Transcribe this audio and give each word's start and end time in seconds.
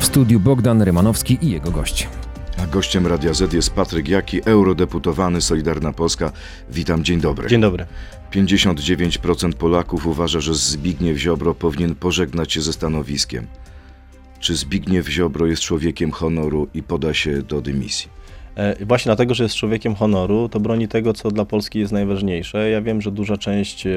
W 0.00 0.04
studiu 0.04 0.40
Bogdan 0.40 0.82
Rymanowski 0.82 1.38
i 1.42 1.50
jego 1.50 1.70
gość. 1.70 2.08
A 2.62 2.66
gościem 2.66 3.06
Radia 3.06 3.34
Z 3.34 3.52
jest 3.52 3.70
Patryk 3.70 4.08
Jaki, 4.08 4.40
eurodeputowany 4.44 5.40
Solidarna 5.40 5.92
Polska. 5.92 6.32
Witam, 6.70 7.04
dzień 7.04 7.20
dobry. 7.20 7.48
Dzień 7.48 7.60
dobry. 7.60 7.86
59% 8.32 9.52
Polaków 9.52 10.06
uważa, 10.06 10.40
że 10.40 10.54
Zbigniew 10.54 11.18
Ziobro 11.18 11.54
powinien 11.54 11.94
pożegnać 11.94 12.52
się 12.52 12.62
ze 12.62 12.72
stanowiskiem. 12.72 13.46
Czy 14.38 14.56
Zbigniew 14.56 15.08
Ziobro 15.08 15.46
jest 15.46 15.62
człowiekiem 15.62 16.10
honoru 16.10 16.68
i 16.74 16.82
poda 16.82 17.14
się 17.14 17.42
do 17.42 17.60
dymisji? 17.60 18.10
E, 18.60 18.84
Właśnie 18.84 19.08
dlatego, 19.08 19.34
że 19.34 19.42
jest 19.42 19.54
człowiekiem 19.54 19.94
honoru, 19.94 20.48
to 20.48 20.60
broni 20.60 20.88
tego, 20.88 21.12
co 21.12 21.30
dla 21.30 21.44
Polski 21.44 21.78
jest 21.78 21.92
najważniejsze. 21.92 22.70
Ja 22.70 22.82
wiem, 22.82 23.02
że 23.02 23.10
duża 23.10 23.36
część 23.36 23.86
e, 23.86 23.90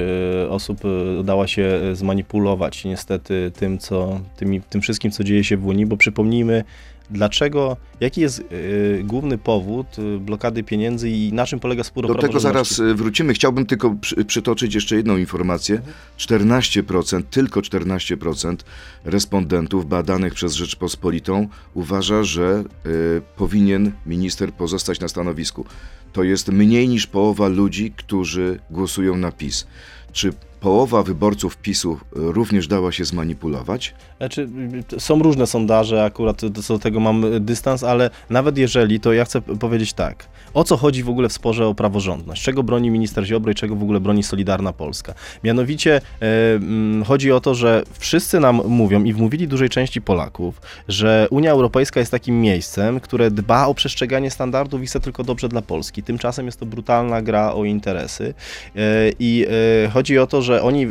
osób 0.48 0.80
e, 0.84 1.24
dała 1.24 1.46
się 1.46 1.80
zmanipulować 1.92 2.84
niestety 2.84 3.52
tym, 3.58 3.78
co, 3.78 4.20
tym 4.70 4.80
wszystkim, 4.80 5.10
co 5.10 5.24
dzieje 5.24 5.44
się 5.44 5.56
w 5.56 5.66
Unii, 5.66 5.86
bo 5.86 5.96
przypomnijmy, 5.96 6.64
dlaczego, 7.10 7.76
jaki 8.00 8.20
jest 8.20 8.40
e, 8.40 8.44
główny 9.02 9.38
powód 9.38 9.86
e, 9.98 10.18
blokady 10.18 10.62
pieniędzy 10.62 11.10
i 11.10 11.32
na 11.32 11.46
czym 11.46 11.60
polega 11.60 11.84
spór 11.84 12.04
o 12.04 12.08
Do 12.08 12.14
tego 12.14 12.40
zaraz 12.40 12.78
y, 12.78 12.94
wrócimy. 12.94 13.34
Chciałbym 13.34 13.66
tylko 13.66 13.94
przy, 14.00 14.24
przytoczyć 14.24 14.74
jeszcze 14.74 14.96
jedną 14.96 15.16
informację. 15.16 15.82
14%, 16.18 17.22
tylko 17.30 17.60
14% 17.60 18.56
respondentów 19.04 19.88
badanych 19.88 20.34
przez 20.34 20.54
Rzeczpospolitą 20.54 21.48
uważa, 21.74 22.22
że 22.22 22.64
y, 22.86 23.22
powinien 23.36 23.92
minister 24.06 24.52
pozostać 24.52 25.00
na 25.00 25.08
stanowisku. 25.08 25.64
To 26.12 26.22
jest 26.22 26.48
mniej 26.48 26.88
niż 26.88 27.06
połowa 27.06 27.48
ludzi, 27.48 27.92
którzy 27.96 28.58
głosują 28.70 29.16
na 29.16 29.32
PiS. 29.32 29.66
Czy 30.12 30.32
połowa 30.64 31.02
wyborców 31.02 31.56
PiSu 31.56 31.92
y, 31.92 31.98
również 32.12 32.68
dała 32.68 32.92
się 32.92 33.04
zmanipulować? 33.04 33.94
Znaczy, 34.18 34.48
są 34.98 35.22
różne 35.22 35.46
sondaże, 35.46 36.04
akurat 36.04 36.46
do, 36.46 36.78
tego 36.78 37.00
mam 37.00 37.24
y, 37.24 37.40
dystans, 37.40 37.84
ale 37.84 38.10
nawet 38.30 38.58
jeżeli, 38.58 39.00
to 39.00 39.12
ja 39.12 39.24
chcę 39.24 39.40
powiedzieć 39.40 39.92
tak. 39.92 40.28
O 40.54 40.64
co 40.64 40.76
chodzi 40.76 41.02
w 41.02 41.08
ogóle 41.08 41.28
w 41.28 41.32
sporze 41.32 41.66
o 41.66 41.74
praworządność? 41.74 42.42
Czego 42.42 42.62
broni 42.62 42.90
minister 42.90 43.24
Ziobro 43.24 43.52
i 43.52 43.54
czego 43.54 43.76
w 43.76 43.82
ogóle 43.82 44.00
broni 44.00 44.22
Solidarna 44.22 44.72
Polska? 44.72 45.14
Mianowicie 45.44 46.00
e, 46.22 47.04
chodzi 47.06 47.32
o 47.32 47.40
to, 47.40 47.54
że 47.54 47.82
wszyscy 47.98 48.40
nam 48.40 48.60
mówią 48.68 49.04
i 49.04 49.12
wmówili 49.12 49.48
dużej 49.48 49.68
części 49.68 50.02
Polaków, 50.02 50.60
że 50.88 51.28
Unia 51.30 51.50
Europejska 51.50 52.00
jest 52.00 52.12
takim 52.12 52.40
miejscem, 52.40 53.00
które 53.00 53.30
dba 53.30 53.66
o 53.66 53.74
przestrzeganie 53.74 54.30
standardów 54.30 54.82
i 54.82 54.86
chce 54.86 55.00
tylko 55.00 55.24
dobrze 55.24 55.48
dla 55.48 55.62
Polski. 55.62 56.02
Tymczasem 56.02 56.46
jest 56.46 56.60
to 56.60 56.66
brutalna 56.66 57.22
gra 57.22 57.52
o 57.52 57.64
interesy 57.64 58.34
e, 58.76 58.80
i 59.18 59.46
e, 59.84 59.88
chodzi 59.88 60.18
o 60.18 60.26
to, 60.26 60.42
że 60.42 60.53
oni, 60.62 60.84
e, 60.84 60.88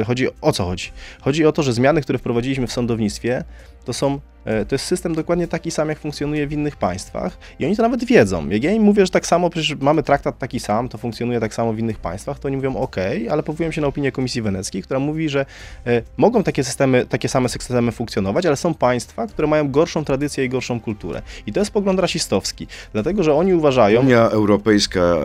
e, 0.00 0.04
chodzi 0.04 0.28
o 0.40 0.52
co 0.52 0.64
chodzi? 0.64 0.90
Chodzi 1.20 1.46
o 1.46 1.52
to, 1.52 1.62
że 1.62 1.72
zmiany, 1.72 2.00
które 2.00 2.18
wprowadziliśmy 2.18 2.66
w 2.66 2.72
sądownictwie, 2.72 3.44
to 3.84 3.92
są, 3.92 4.20
to 4.44 4.74
jest 4.74 4.84
system 4.84 5.14
dokładnie 5.14 5.48
taki 5.48 5.70
sam, 5.70 5.88
jak 5.88 5.98
funkcjonuje 5.98 6.46
w 6.46 6.52
innych 6.52 6.76
państwach 6.76 7.38
i 7.58 7.66
oni 7.66 7.76
to 7.76 7.82
nawet 7.82 8.04
wiedzą. 8.04 8.48
Jak 8.48 8.64
ja 8.64 8.72
im 8.72 8.82
mówię, 8.82 9.06
że 9.06 9.12
tak 9.12 9.26
samo, 9.26 9.50
przecież 9.50 9.76
mamy 9.80 10.02
traktat 10.02 10.38
taki 10.38 10.60
sam, 10.60 10.88
to 10.88 10.98
funkcjonuje 10.98 11.40
tak 11.40 11.54
samo 11.54 11.72
w 11.72 11.78
innych 11.78 11.98
państwach, 11.98 12.38
to 12.38 12.48
oni 12.48 12.56
mówią 12.56 12.76
ok, 12.76 12.96
ale 13.30 13.42
powołują 13.42 13.70
się 13.72 13.80
na 13.80 13.86
opinię 13.86 14.12
Komisji 14.12 14.42
Weneckiej, 14.42 14.82
która 14.82 15.00
mówi, 15.00 15.28
że 15.28 15.46
e, 15.86 16.02
mogą 16.16 16.42
takie 16.42 16.64
systemy, 16.64 17.06
takie 17.06 17.28
same 17.28 17.48
systemy 17.48 17.92
funkcjonować, 17.92 18.46
ale 18.46 18.56
są 18.56 18.74
państwa, 18.74 19.26
które 19.26 19.48
mają 19.48 19.70
gorszą 19.70 20.04
tradycję 20.04 20.44
i 20.44 20.48
gorszą 20.48 20.80
kulturę. 20.80 21.22
I 21.46 21.52
to 21.52 21.60
jest 21.60 21.70
pogląd 21.70 22.00
rasistowski, 22.00 22.66
dlatego, 22.92 23.22
że 23.22 23.34
oni 23.34 23.54
uważają, 23.54 24.00
Unia 24.00 24.28
Europejska 24.28 25.00
e, 25.00 25.16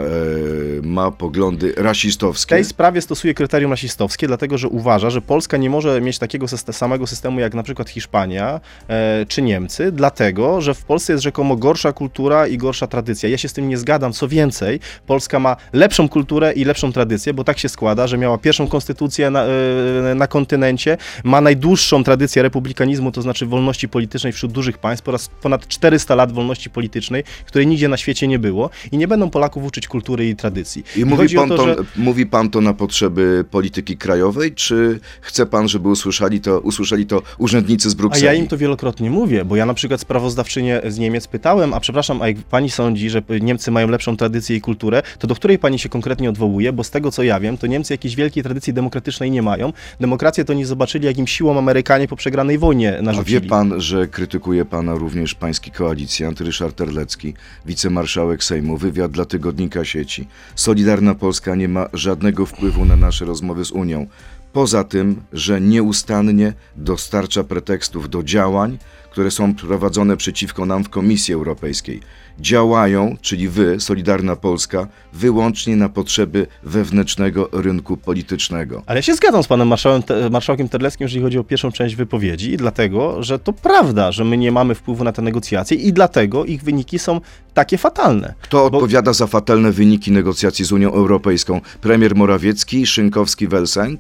ma 0.84 1.12
poglądy 1.12 1.73
w 1.73 1.78
rasistowskie. 1.78 2.56
tej 2.56 2.66
sprawie 2.66 3.02
stosuje 3.02 3.34
kryterium 3.34 3.72
rasistowskie, 3.72 4.28
dlatego 4.28 4.58
że 4.58 4.67
uważa, 4.67 5.09
że 5.09 5.22
Polska 5.22 5.58
nie 5.58 5.70
może 5.70 6.02
mieć 6.02 6.20
takiego 6.20 6.45
syste- 6.45 6.73
samego 6.73 7.08
systemu 7.08 7.40
jak 7.40 7.53
na 7.53 7.64
przykład 7.64 7.90
Hiszpania 7.90 8.62
e, 8.90 9.09
czy 9.28 9.42
Niemcy, 9.42 9.92
dlatego 9.92 10.62
że 10.62 10.74
w 10.74 10.84
Polsce 10.84 11.14
jest 11.14 11.24
rzekomo 11.24 11.56
gorsza 11.56 11.94
kultura 11.94 12.48
i 12.48 12.58
gorsza 12.58 12.88
tradycja. 12.88 13.30
Ja 13.30 13.38
się 13.38 13.48
z 13.50 13.54
tym 13.54 13.70
nie 13.70 13.78
zgadzam. 13.78 14.14
Co 14.14 14.28
więcej, 14.28 14.80
Polska 15.08 15.40
ma 15.40 15.56
lepszą 15.74 16.10
kulturę 16.10 16.54
i 16.54 16.66
lepszą 16.66 16.92
tradycję, 16.94 17.34
bo 17.34 17.44
tak 17.44 17.59
się 17.59 17.69
składa, 17.69 18.08
że 18.08 18.18
miała 18.18 18.38
pierwszą 18.38 18.68
konstytucję 18.68 19.30
na, 19.30 19.44
e, 19.46 20.16
na 20.16 20.28
kontynencie, 20.28 20.98
ma 21.24 21.42
najdłuższą 21.42 22.03
tradycję 22.03 22.42
republikanizmu, 22.44 23.12
to 23.12 23.22
znaczy 23.22 23.46
wolności 23.46 23.90
politycznej 23.90 24.34
wśród 24.34 24.52
dużych 24.52 24.78
państw, 24.78 25.06
po 25.06 25.12
raz 25.12 25.30
ponad 25.42 25.68
400 25.68 26.16
lat 26.16 26.31
wolności 26.31 26.69
politycznej, 26.69 27.24
której 27.46 27.68
nigdzie 27.68 27.88
na 27.88 27.98
świecie 27.98 28.28
nie 28.28 28.40
było 28.40 28.69
i 28.92 28.98
nie 28.98 29.08
będą 29.08 29.30
Polaków 29.30 29.64
uczyć 29.66 29.88
kultury 29.88 30.30
i 30.30 30.36
tradycji. 30.36 30.84
I 30.98 31.06
mówi 31.06 31.18
chodzi 31.24 31.38
o 31.38 31.42
pan, 31.42 31.50
to, 31.50 31.66
że- 31.66 31.75
mówi 31.96 32.25
pan 32.25 32.50
to 32.50 32.62
na 32.62 32.74
potrzeby 32.74 33.46
polityki 33.52 33.98
krajowej, 33.98 34.52
czy 34.53 35.00
chce 35.22 35.46
pan, 35.46 35.68
żeby 35.68 35.90
usłyszeli 35.90 36.42
to, 36.42 36.59
usłyszeli 36.59 37.06
to 37.06 37.22
urzędnicy 37.38 37.90
z 37.90 37.94
A 37.94 37.98
Brukseli? 37.98 38.25
ja 38.25 38.34
im 38.34 38.48
to 38.48 38.58
wielokrotnie 38.58 38.99
mówię, 39.00 39.46
bo 39.46 39.56
ja 39.56 39.66
na 39.66 39.74
przykład 39.74 40.02
sprawozdawczynię 40.02 40.82
z 40.88 40.98
Niemiec 40.98 41.28
pytałem, 41.28 41.74
a 41.74 41.80
przepraszam, 41.80 42.22
a 42.22 42.28
jak 42.28 42.38
pani 42.38 42.70
sądzi, 42.70 43.10
że 43.10 43.22
Niemcy 43.42 43.72
mają 43.72 43.88
lepszą 43.88 44.18
tradycję 44.18 44.56
i 44.56 44.62
kulturę, 44.62 45.02
to 45.20 45.28
do 45.28 45.36
której 45.36 45.60
pani 45.60 45.80
się 45.80 45.90
konkretnie 45.90 46.30
odwołuje? 46.30 46.74
Bo 46.74 46.84
z 46.84 46.92
tego 46.92 47.12
co 47.12 47.24
ja 47.24 47.40
wiem, 47.40 47.58
to 47.58 47.68
Niemcy 47.68 47.94
jakiejś 47.94 48.16
wielkiej 48.16 48.44
tradycji 48.44 48.74
demokratycznej 48.74 49.32
nie 49.32 49.42
mają. 49.42 49.74
Demokrację 50.00 50.46
to 50.46 50.54
nie 50.54 50.66
zobaczyli, 50.66 51.06
jakim 51.06 51.28
siłą 51.28 51.58
Amerykanie 51.58 52.08
po 52.08 52.16
przegranej 52.16 52.58
wojnie 52.58 52.98
A 53.00 53.02
narzucili. 53.02 53.42
wie 53.42 53.48
pan, 53.50 53.82
że 53.82 54.08
krytykuje 54.08 54.66
pana 54.66 54.94
również 54.96 55.36
pański 55.36 55.72
koalicjant 55.72 56.42
Ryszard 56.42 56.76
Terlecki, 56.76 57.34
wicemarszałek 57.66 58.44
Sejmu, 58.44 58.78
wywiad 58.78 59.12
dla 59.12 59.26
tygodnika 59.26 59.86
sieci. 59.86 60.28
Solidarna 60.56 61.16
Polska 61.16 61.56
nie 61.56 61.68
ma 61.68 61.88
żadnego 61.94 62.46
wpływu 62.46 62.86
na 62.86 62.96
nasze 62.96 63.26
rozmowy 63.26 63.66
z 63.66 63.72
Unią. 63.72 64.08
Poza 64.54 64.84
tym, 64.84 65.22
że 65.34 65.62
nieustannie 65.62 66.54
dostarcza 66.76 67.44
pretekstów 67.44 68.10
do 68.10 68.24
działań, 68.24 68.78
które 69.12 69.32
są 69.32 69.56
prowadzone 69.56 70.18
przeciwko 70.18 70.66
nam 70.66 70.84
w 70.84 70.90
Komisji 70.90 71.34
Europejskiej. 71.34 72.02
Działają, 72.39 73.16
czyli 73.22 73.50
wy, 73.50 73.79
Solidarna 73.79 74.35
Polska, 74.35 74.88
wyłącznie 75.13 75.75
na 75.75 75.89
potrzeby 75.89 76.47
wewnętrznego 76.63 77.50
rynku 77.51 77.97
politycznego. 77.97 78.83
Ale 78.85 78.97
ja 78.97 79.01
się 79.01 79.16
zgadzam 79.16 79.44
z 79.44 79.47
panem 79.47 79.67
marszałem, 79.67 80.03
te, 80.03 80.29
marszałkiem 80.29 80.69
Terleckim, 80.69 81.05
jeżeli 81.05 81.22
chodzi 81.22 81.38
o 81.38 81.44
pierwszą 81.44 81.72
część 81.72 81.95
wypowiedzi, 81.95 82.57
dlatego, 82.57 83.23
że 83.23 83.39
to 83.39 83.53
prawda, 83.53 84.11
że 84.11 84.25
my 84.25 84.38
nie 84.38 84.51
mamy 84.51 84.75
wpływu 84.75 85.03
na 85.03 85.11
te 85.11 85.22
negocjacje 85.22 85.77
i 85.77 85.94
dlatego 85.94 86.45
ich 86.45 86.63
wyniki 86.63 87.00
są 87.00 87.22
takie 87.53 87.77
fatalne. 87.77 88.33
Kto 88.41 88.69
Bo- 88.69 88.77
odpowiada 88.77 89.13
za 89.13 89.27
fatalne 89.27 89.71
wyniki 89.71 90.11
negocjacji 90.11 90.66
z 90.66 90.71
Unią 90.71 90.91
Europejską? 90.94 91.61
Premier 91.81 92.16
Morawiecki, 92.16 92.85
Szynkowski-Welsenk? 92.85 93.97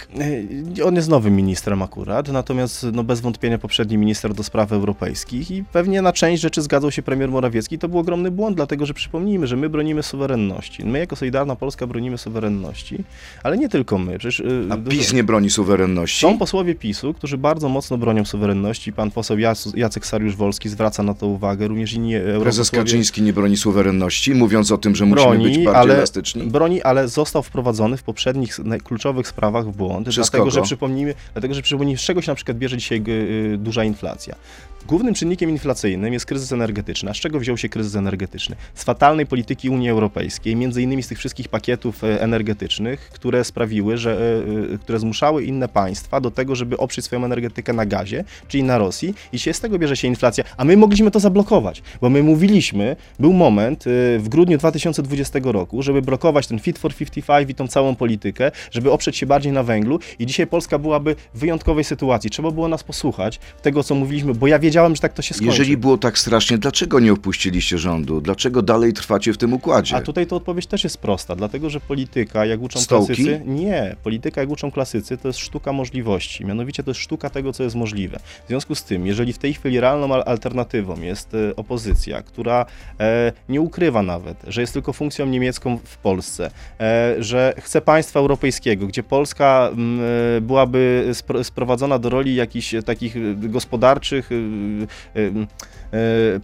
E, 0.79 0.83
On 0.85 0.95
jest 0.95 1.09
nowym 1.09 1.35
ministrem 1.35 1.81
akurat, 1.81 2.27
natomiast 2.27 2.85
no, 2.93 3.03
bez 3.03 3.21
wątpienia 3.21 3.57
poprzedni 3.57 3.97
minister 3.97 4.33
do 4.33 4.43
spraw 4.43 4.71
europejskich 4.71 5.51
i 5.51 5.63
pewnie 5.63 6.01
na 6.01 6.13
część 6.13 6.41
rzeczy 6.41 6.61
zgadzał 6.61 6.91
się 6.91 7.01
premier 7.01 7.29
Morawiecki. 7.29 7.79
To 7.79 7.87
był 7.89 7.99
ogromny 7.99 8.28
błąd, 8.31 8.55
dlatego 8.55 8.85
że 8.85 8.93
przypomnijmy, 8.93 9.47
że 9.47 9.55
my 9.55 9.69
bronimy 9.69 10.03
suwerenności. 10.03 10.85
My 10.85 10.99
jako 10.99 11.15
Solidarna 11.15 11.55
Polska 11.55 11.87
bronimy 11.87 12.17
suwerenności, 12.17 13.03
ale 13.43 13.57
nie 13.57 13.69
tylko 13.69 13.97
my. 13.97 14.19
Przecież, 14.19 14.39
y, 14.39 14.67
A 14.69 14.77
PiS 14.77 15.13
nie 15.13 15.23
broni 15.23 15.49
suwerenności? 15.49 16.21
Są 16.21 16.37
posłowie 16.37 16.75
PiSu, 16.75 17.13
którzy 17.13 17.37
bardzo 17.37 17.69
mocno 17.69 17.97
bronią 17.97 18.25
suwerenności. 18.25 18.93
Pan 18.93 19.11
poseł 19.11 19.37
Jac- 19.37 19.77
Jacek 19.77 20.05
Sariusz-Wolski 20.05 20.69
zwraca 20.69 21.03
na 21.03 21.13
to 21.13 21.27
uwagę, 21.27 21.67
również 21.67 21.93
inni 21.93 22.13
Prezes 22.13 22.35
europosłowie 22.35 22.83
Kaczyński 22.85 23.21
nie 23.21 23.33
broni 23.33 23.57
suwerenności, 23.57 24.35
mówiąc 24.35 24.71
o 24.71 24.77
tym, 24.77 24.95
że 24.95 25.05
musimy 25.05 25.25
broni, 25.29 25.43
być 25.43 25.53
bardziej 25.55 25.75
ale, 25.75 25.95
elastyczni? 25.97 26.43
broni, 26.43 26.81
ale 26.81 27.07
został 27.07 27.43
wprowadzony 27.43 27.97
w 27.97 28.03
poprzednich 28.03 28.59
kluczowych 28.83 29.27
sprawach 29.27 29.65
w 29.71 29.77
błąd. 29.77 30.07
Przez 30.09 30.15
dlatego, 30.15 30.43
kogo? 30.43 30.51
że 30.51 30.61
przypomnijmy, 30.61 31.13
dlatego, 31.33 31.53
że 31.53 31.61
przypomnijmy, 31.61 31.97
z 31.97 32.01
czego 32.03 32.21
się 32.21 32.31
na 32.31 32.35
przykład 32.35 32.57
bierze 32.57 32.77
dzisiaj 32.77 33.03
y, 33.07 33.57
duża 33.57 33.83
inflacja. 33.83 34.35
Głównym 34.87 35.13
czynnikiem 35.13 35.49
inflacyjnym 35.49 36.13
jest 36.13 36.25
kryzys 36.25 36.51
energetyczny. 36.51 37.09
A 37.09 37.13
z 37.13 37.17
czego 37.17 37.39
wziął 37.39 37.57
się 37.57 37.69
kryzys 37.69 37.95
energetyczny? 37.95 38.08
Z 38.73 38.83
fatalnej 38.83 39.25
polityki 39.25 39.69
Unii 39.69 39.89
Europejskiej, 39.89 40.55
między 40.55 40.81
innymi 40.81 41.03
z 41.03 41.07
tych 41.07 41.17
wszystkich 41.17 41.47
pakietów 41.47 42.03
e, 42.03 42.21
energetycznych, 42.21 43.09
które 43.09 43.43
sprawiły, 43.43 43.97
że, 43.97 44.11
e, 44.11 44.73
e, 44.73 44.77
które 44.77 44.99
zmuszały 44.99 45.43
inne 45.43 45.67
państwa 45.67 46.21
do 46.21 46.31
tego, 46.31 46.55
żeby 46.55 46.77
oprzeć 46.77 47.05
swoją 47.05 47.25
energetykę 47.25 47.73
na 47.73 47.85
gazie, 47.85 48.23
czyli 48.47 48.63
na 48.63 48.77
Rosji 48.77 49.13
i 49.33 49.39
się 49.39 49.53
z 49.53 49.59
tego 49.59 49.79
bierze 49.79 49.97
się 49.97 50.07
inflacja. 50.07 50.43
A 50.57 50.65
my 50.65 50.77
mogliśmy 50.77 51.11
to 51.11 51.19
zablokować, 51.19 51.81
bo 52.01 52.09
my 52.09 52.23
mówiliśmy, 52.23 52.95
był 53.19 53.33
moment 53.33 53.83
w 54.17 54.25
grudniu 54.29 54.57
2020 54.57 55.39
roku, 55.43 55.81
żeby 55.81 56.01
blokować 56.01 56.47
ten 56.47 56.59
Fit 56.59 56.79
for 56.79 56.95
55 56.95 57.49
i 57.49 57.55
tą 57.55 57.67
całą 57.67 57.95
politykę, 57.95 58.51
żeby 58.71 58.91
oprzeć 58.91 59.17
się 59.17 59.25
bardziej 59.25 59.51
na 59.51 59.63
węglu 59.63 59.99
i 60.19 60.25
dzisiaj 60.25 60.47
Polska 60.47 60.79
byłaby 60.79 61.15
w 61.33 61.39
wyjątkowej 61.39 61.83
sytuacji. 61.83 62.29
Trzeba 62.29 62.51
było 62.51 62.67
nas 62.67 62.83
posłuchać 62.83 63.39
tego, 63.61 63.83
co 63.83 63.95
mówiliśmy, 63.95 64.33
bo 64.33 64.47
ja 64.47 64.59
wiedziałem, 64.59 64.95
że 64.95 65.01
tak 65.01 65.13
to 65.13 65.21
się 65.21 65.33
skończy. 65.33 65.51
Jeżeli 65.51 65.77
było 65.77 65.97
tak 65.97 66.19
strasznie, 66.19 66.57
dlaczego 66.57 66.99
nie 66.99 67.13
opuściliście 67.13 67.77
rządu? 67.77 67.98
Dlaczego 68.05 68.61
dalej 68.61 68.93
trwacie 68.93 69.33
w 69.33 69.37
tym 69.37 69.53
układzie? 69.53 69.95
A 69.95 70.01
tutaj 70.01 70.27
to 70.27 70.35
odpowiedź 70.35 70.67
też 70.67 70.83
jest 70.83 70.97
prosta, 70.97 71.35
dlatego 71.35 71.69
że 71.69 71.79
polityka, 71.79 72.45
jak 72.45 72.61
uczą 72.61 72.79
Stołki? 72.79 73.07
klasycy, 73.07 73.41
nie, 73.45 73.95
polityka, 74.03 74.41
jak 74.41 74.49
uczą 74.49 74.71
klasycy, 74.71 75.17
to 75.17 75.27
jest 75.27 75.39
sztuka 75.39 75.73
możliwości, 75.73 76.45
mianowicie 76.45 76.83
to 76.83 76.89
jest 76.91 77.01
sztuka 77.01 77.29
tego, 77.29 77.53
co 77.53 77.63
jest 77.63 77.75
możliwe. 77.75 78.19
W 78.45 78.47
związku 78.47 78.75
z 78.75 78.83
tym, 78.83 79.07
jeżeli 79.07 79.33
w 79.33 79.37
tej 79.37 79.53
chwili 79.53 79.79
realną 79.79 80.13
al- 80.13 80.23
alternatywą 80.25 81.01
jest 81.01 81.33
e, 81.33 81.55
opozycja, 81.55 82.21
która 82.21 82.65
e, 82.99 83.31
nie 83.49 83.61
ukrywa 83.61 84.01
nawet, 84.03 84.37
że 84.47 84.61
jest 84.61 84.73
tylko 84.73 84.93
funkcją 84.93 85.25
niemiecką 85.25 85.77
w 85.83 85.97
Polsce, 85.97 86.51
e, 86.79 87.15
że 87.19 87.53
chce 87.57 87.81
państwa 87.81 88.19
europejskiego, 88.19 88.87
gdzie 88.87 89.03
Polska 89.03 89.69
m, 89.71 89.99
e, 90.37 90.41
byłaby 90.41 91.09
spro, 91.13 91.43
sprowadzona 91.43 91.99
do 91.99 92.09
roli 92.09 92.35
jakichś 92.35 92.73
e, 92.73 92.83
takich 92.83 93.39
gospodarczych, 93.49 94.31
y, 94.31 94.35
y, 95.15 95.47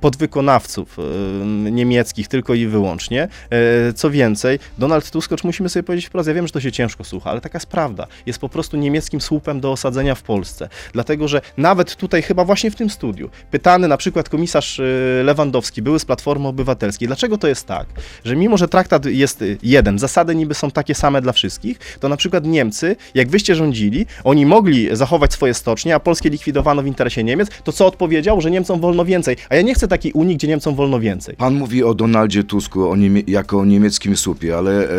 podwykonawców 0.01 0.99
y, 0.99 1.71
niemieckich 1.71 2.27
tylko 2.27 2.53
i 2.53 2.67
wyłącznie. 2.67 3.27
E, 3.49 3.93
Co 3.93 4.11
więcej, 4.11 4.59
Donald 4.77 5.11
Tusk, 5.11 5.31
musimy 5.43 5.69
sobie 5.69 5.83
powiedzieć 5.83 6.05
wprost, 6.07 6.27
ja 6.27 6.33
wiem, 6.33 6.47
że 6.47 6.53
to 6.53 6.59
się 6.59 6.71
ciężko 6.71 7.03
słucha, 7.03 7.29
ale 7.29 7.41
taka 7.41 7.57
jest 7.57 7.67
prawda. 7.67 8.07
Jest 8.25 8.39
po 8.39 8.49
prostu 8.49 8.77
niemieckim 8.77 9.21
słupem 9.21 9.59
do 9.59 9.71
osadzenia 9.71 10.15
w 10.15 10.23
Polsce. 10.23 10.69
Dlatego, 10.93 11.27
że 11.27 11.41
nawet 11.57 11.95
tutaj, 11.95 12.21
chyba 12.21 12.45
właśnie 12.45 12.71
w 12.71 12.75
tym 12.75 12.89
studiu, 12.89 13.29
pytany 13.51 13.87
na 13.87 13.97
przykład 13.97 14.29
komisarz 14.29 14.81
Lewandowski, 15.23 15.81
były 15.81 15.99
z 15.99 16.05
Platformy 16.05 16.47
Obywatelskiej, 16.47 17.07
dlaczego 17.07 17.37
to 17.37 17.47
jest 17.47 17.67
tak, 17.67 17.87
że 18.25 18.35
mimo, 18.35 18.57
że 18.57 18.67
traktat 18.67 19.05
jest 19.05 19.43
jeden, 19.63 19.99
zasady 19.99 20.35
niby 20.35 20.53
są 20.53 20.71
takie 20.71 20.95
same 20.95 21.21
dla 21.21 21.33
wszystkich, 21.33 21.79
to 21.99 22.09
na 22.09 22.17
przykład 22.17 22.45
Niemcy, 22.45 22.95
jak 23.15 23.29
wyście 23.29 23.55
rządzili, 23.55 24.05
oni 24.23 24.45
mogli 24.45 24.95
zachować 24.95 25.33
swoje 25.33 25.53
stocznie, 25.53 25.95
a 25.95 25.99
Polskie 25.99 26.29
likwidowano 26.29 26.83
w 26.83 26.87
interesie 26.87 27.23
Niemiec, 27.23 27.49
to 27.63 27.71
co 27.71 27.87
odpowiedział, 27.87 28.41
że 28.41 28.51
Niemcom 28.51 28.79
wolno 28.79 29.05
więcej. 29.05 29.34
A 29.49 29.55
ja 29.55 29.61
nie 29.61 29.73
chcę 29.73 29.87
takiej 29.87 30.11
Unii, 30.11 30.35
gdzie 30.37 30.47
Niemcom 30.47 30.75
wolno 30.75 30.99
więcej. 30.99 31.35
Pan 31.35 31.53
mówi 31.55 31.83
o 31.83 31.93
Donaldzie 31.93 32.43
Tusku 32.43 32.89
o 32.89 32.95
niemie- 32.95 33.23
jako 33.27 33.65
niemieckim 33.65 34.17
słupie, 34.17 34.57
ale 34.57 34.89
e, 34.89 34.93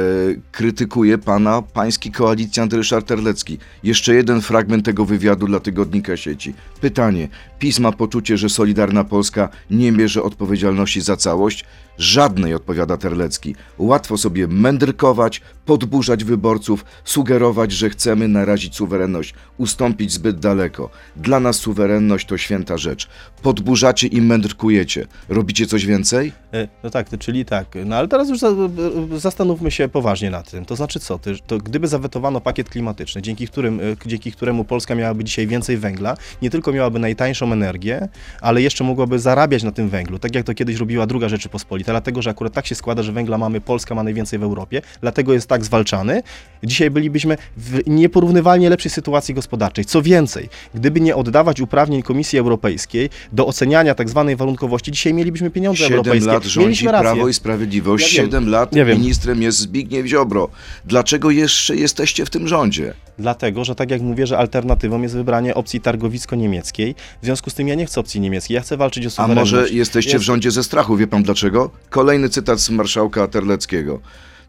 krytykuje 0.52 1.18
pana 1.18 1.62
pański 1.62 2.10
koalicjant 2.10 2.72
Ryszard 2.72 3.06
Terlecki. 3.06 3.58
Jeszcze 3.82 4.14
jeden 4.14 4.40
fragment 4.40 4.84
tego 4.84 5.04
wywiadu 5.04 5.46
dla 5.46 5.60
tygodnika 5.60 6.16
sieci. 6.16 6.54
Pytanie. 6.80 7.28
PiS 7.58 7.78
ma 7.80 7.92
poczucie, 7.92 8.36
że 8.36 8.48
Solidarna 8.48 9.04
Polska 9.04 9.48
nie 9.70 9.92
bierze 9.92 10.22
odpowiedzialności 10.22 11.00
za 11.00 11.16
całość? 11.16 11.64
Żadnej, 11.98 12.54
odpowiada 12.54 12.96
Terlecki. 12.96 13.54
Łatwo 13.78 14.16
sobie 14.16 14.48
mędrkować, 14.48 15.40
podburzać 15.66 16.24
wyborców, 16.24 16.84
sugerować, 17.04 17.72
że 17.72 17.90
chcemy 17.90 18.28
narazić 18.28 18.76
suwerenność, 18.76 19.34
ustąpić 19.58 20.12
zbyt 20.12 20.38
daleko. 20.38 20.90
Dla 21.16 21.40
nas 21.40 21.56
suwerenność 21.56 22.26
to 22.26 22.38
święta 22.38 22.78
rzecz. 22.78 23.08
Podburzacie 23.42 24.06
i 24.06 24.20
mędrkujecie. 24.20 25.06
Robicie 25.28 25.66
coś 25.66 25.86
więcej? 25.86 26.32
E, 26.52 26.68
No 26.82 26.90
tak, 26.90 27.06
czyli 27.18 27.44
tak. 27.44 27.66
No 27.86 27.96
ale 27.96 28.08
teraz 28.08 28.28
już 28.28 28.42
e, 28.42 28.50
zastanówmy 29.16 29.70
się 29.70 29.88
poważnie 29.88 30.30
nad 30.30 30.50
tym. 30.50 30.64
To 30.64 30.76
znaczy 30.76 31.00
co? 31.00 31.18
To 31.46 31.58
gdyby 31.58 31.88
zawetowano 31.88 32.40
pakiet 32.40 32.68
klimatyczny, 32.68 33.22
dzięki, 33.22 33.46
którym, 33.48 33.80
e, 33.80 33.82
dzięki 34.06 34.32
któremu 34.32 34.64
Polska 34.64 34.94
miałaby 34.94 35.24
dzisiaj 35.24 35.46
więcej 35.46 35.76
węgla, 35.76 36.16
nie 36.42 36.50
tylko 36.50 36.72
miałaby 36.72 36.98
najtańszą 36.98 37.52
energię, 37.52 38.08
ale 38.40 38.62
jeszcze 38.62 38.84
mogłaby 38.84 39.18
zarabiać 39.18 39.62
na 39.62 39.72
tym 39.72 39.88
węglu, 39.88 40.18
tak 40.18 40.34
jak 40.34 40.46
to 40.46 40.54
kiedyś 40.54 40.76
robiła 40.76 41.06
druga 41.06 41.28
Rzeczypospolita, 41.28 41.85
dlatego 41.92 42.22
że 42.22 42.30
akurat 42.30 42.52
tak 42.52 42.66
się 42.66 42.74
składa, 42.74 43.02
że 43.02 43.12
węgla 43.12 43.38
mamy, 43.38 43.60
Polska 43.60 43.94
ma 43.94 44.02
najwięcej 44.02 44.38
w 44.38 44.42
Europie, 44.42 44.82
dlatego 45.00 45.32
jest 45.32 45.48
tak 45.48 45.64
zwalczany. 45.64 46.22
Dzisiaj 46.64 46.90
bylibyśmy 46.90 47.36
w 47.56 47.80
nieporównywalnie 47.86 48.70
lepszej 48.70 48.90
sytuacji 48.90 49.34
gospodarczej. 49.34 49.84
Co 49.84 50.02
więcej, 50.02 50.48
gdyby 50.74 51.00
nie 51.00 51.16
oddawać 51.16 51.60
uprawnień 51.60 52.02
Komisji 52.02 52.38
Europejskiej 52.38 53.10
do 53.32 53.46
oceniania 53.46 53.94
tak 53.94 54.08
zwanej 54.08 54.36
warunkowości, 54.36 54.92
dzisiaj 54.92 55.14
mielibyśmy 55.14 55.50
pieniądze 55.50 55.78
Siedem 55.78 55.92
europejskie. 55.98 56.30
lat 56.32 56.44
rządzi. 56.44 56.84
Prawo 56.86 57.28
i 57.28 57.34
Sprawiedliwość, 57.34 58.14
Ja 58.16 58.22
siedem 58.22 58.48
lat 58.48 58.74
wiem. 58.74 58.88
ministrem 58.88 59.42
jest 59.42 59.58
Zbigniew 59.58 60.06
Ziobro. 60.06 60.48
Dlaczego 60.84 61.30
jeszcze 61.30 61.76
jesteście 61.76 62.24
w 62.26 62.30
tym 62.30 62.48
rządzie? 62.48 62.94
Dlatego, 63.18 63.64
że 63.64 63.74
tak 63.74 63.90
jak 63.90 64.02
mówię, 64.02 64.26
że 64.26 64.38
alternatywą 64.38 65.02
jest 65.02 65.14
wybranie 65.14 65.54
opcji 65.54 65.80
targowicko-niemieckiej. 65.80 66.94
W 67.22 67.24
związku 67.24 67.50
z 67.50 67.54
tym 67.54 67.68
ja 67.68 67.74
nie 67.74 67.86
chcę 67.86 68.00
opcji 68.00 68.20
niemieckiej, 68.20 68.54
ja 68.54 68.60
chcę 68.60 68.76
walczyć 68.76 69.04
o 69.04 69.06
A 69.06 69.10
suwerenność. 69.10 69.52
może 69.52 69.70
jesteście 69.70 70.10
w 70.10 70.12
Jest- 70.12 70.24
rządzie 70.24 70.50
ze 70.50 70.64
strachu? 70.64 70.96
Wie 70.96 71.06
pan 71.06 71.22
dlaczego? 71.22 71.70
Kolejny 71.90 72.28
cytat 72.28 72.60
z 72.60 72.70
marszałka 72.70 73.28
Terleckiego. 73.28 74.00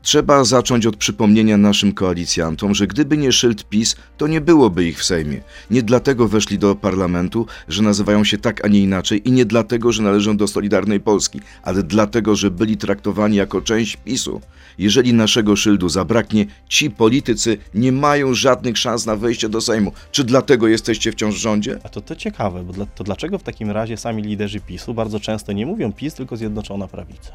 Trzeba 0.02 0.44
zacząć 0.44 0.86
od 0.86 0.98
przypomnienia 0.98 1.58
naszym 1.58 1.94
koalicjantom, 1.94 2.76
że 2.76 2.88
gdyby 2.88 3.18
nie 3.18 3.32
szyld 3.32 3.70
PiS, 3.70 3.96
to 4.18 4.28
nie 4.28 4.42
byłoby 4.42 4.86
ich 4.86 5.00
w 5.00 5.04
Sejmie. 5.04 5.42
Nie 5.72 5.84
dlatego 5.84 6.28
weszli 6.28 6.60
do 6.60 6.76
parlamentu, 6.76 7.46
że 7.68 7.82
nazywają 7.82 8.24
się 8.24 8.38
tak, 8.38 8.66
a 8.66 8.68
nie 8.68 8.80
inaczej 8.80 9.28
i 9.30 9.32
nie 9.32 9.46
dlatego, 9.46 9.92
że 9.92 10.04
należą 10.04 10.38
do 10.38 10.48
Solidarnej 10.48 11.00
Polski, 11.00 11.42
ale 11.64 11.84
dlatego, 11.84 12.36
że 12.36 12.52
byli 12.52 12.78
traktowani 12.78 13.38
jako 13.38 13.62
część 13.62 13.98
PiSu. 13.98 14.42
Jeżeli 14.78 15.14
naszego 15.14 15.56
szyldu 15.56 15.90
zabraknie, 15.90 16.46
ci 16.70 16.92
politycy 16.92 17.58
nie 17.74 17.92
mają 17.92 18.34
żadnych 18.34 18.78
szans 18.78 19.06
na 19.06 19.16
wejście 19.16 19.50
do 19.50 19.62
Sejmu. 19.62 19.92
Czy 20.12 20.24
dlatego 20.24 20.68
jesteście 20.68 21.12
wciąż 21.12 21.36
w 21.36 21.38
rządzie? 21.38 21.80
A 21.84 21.90
to, 21.90 22.02
to 22.02 22.16
ciekawe, 22.16 22.64
bo 22.64 22.74
dla, 22.74 22.86
to 22.86 23.04
dlaczego 23.04 23.38
w 23.38 23.44
takim 23.44 23.72
razie 23.72 23.98
sami 23.98 24.24
liderzy 24.24 24.60
PiSu 24.60 24.94
bardzo 24.94 25.20
często 25.20 25.52
nie 25.52 25.66
mówią 25.66 25.94
PiS, 25.94 26.14
tylko 26.14 26.38
Zjednoczona 26.38 26.88
Prawica? 26.88 27.32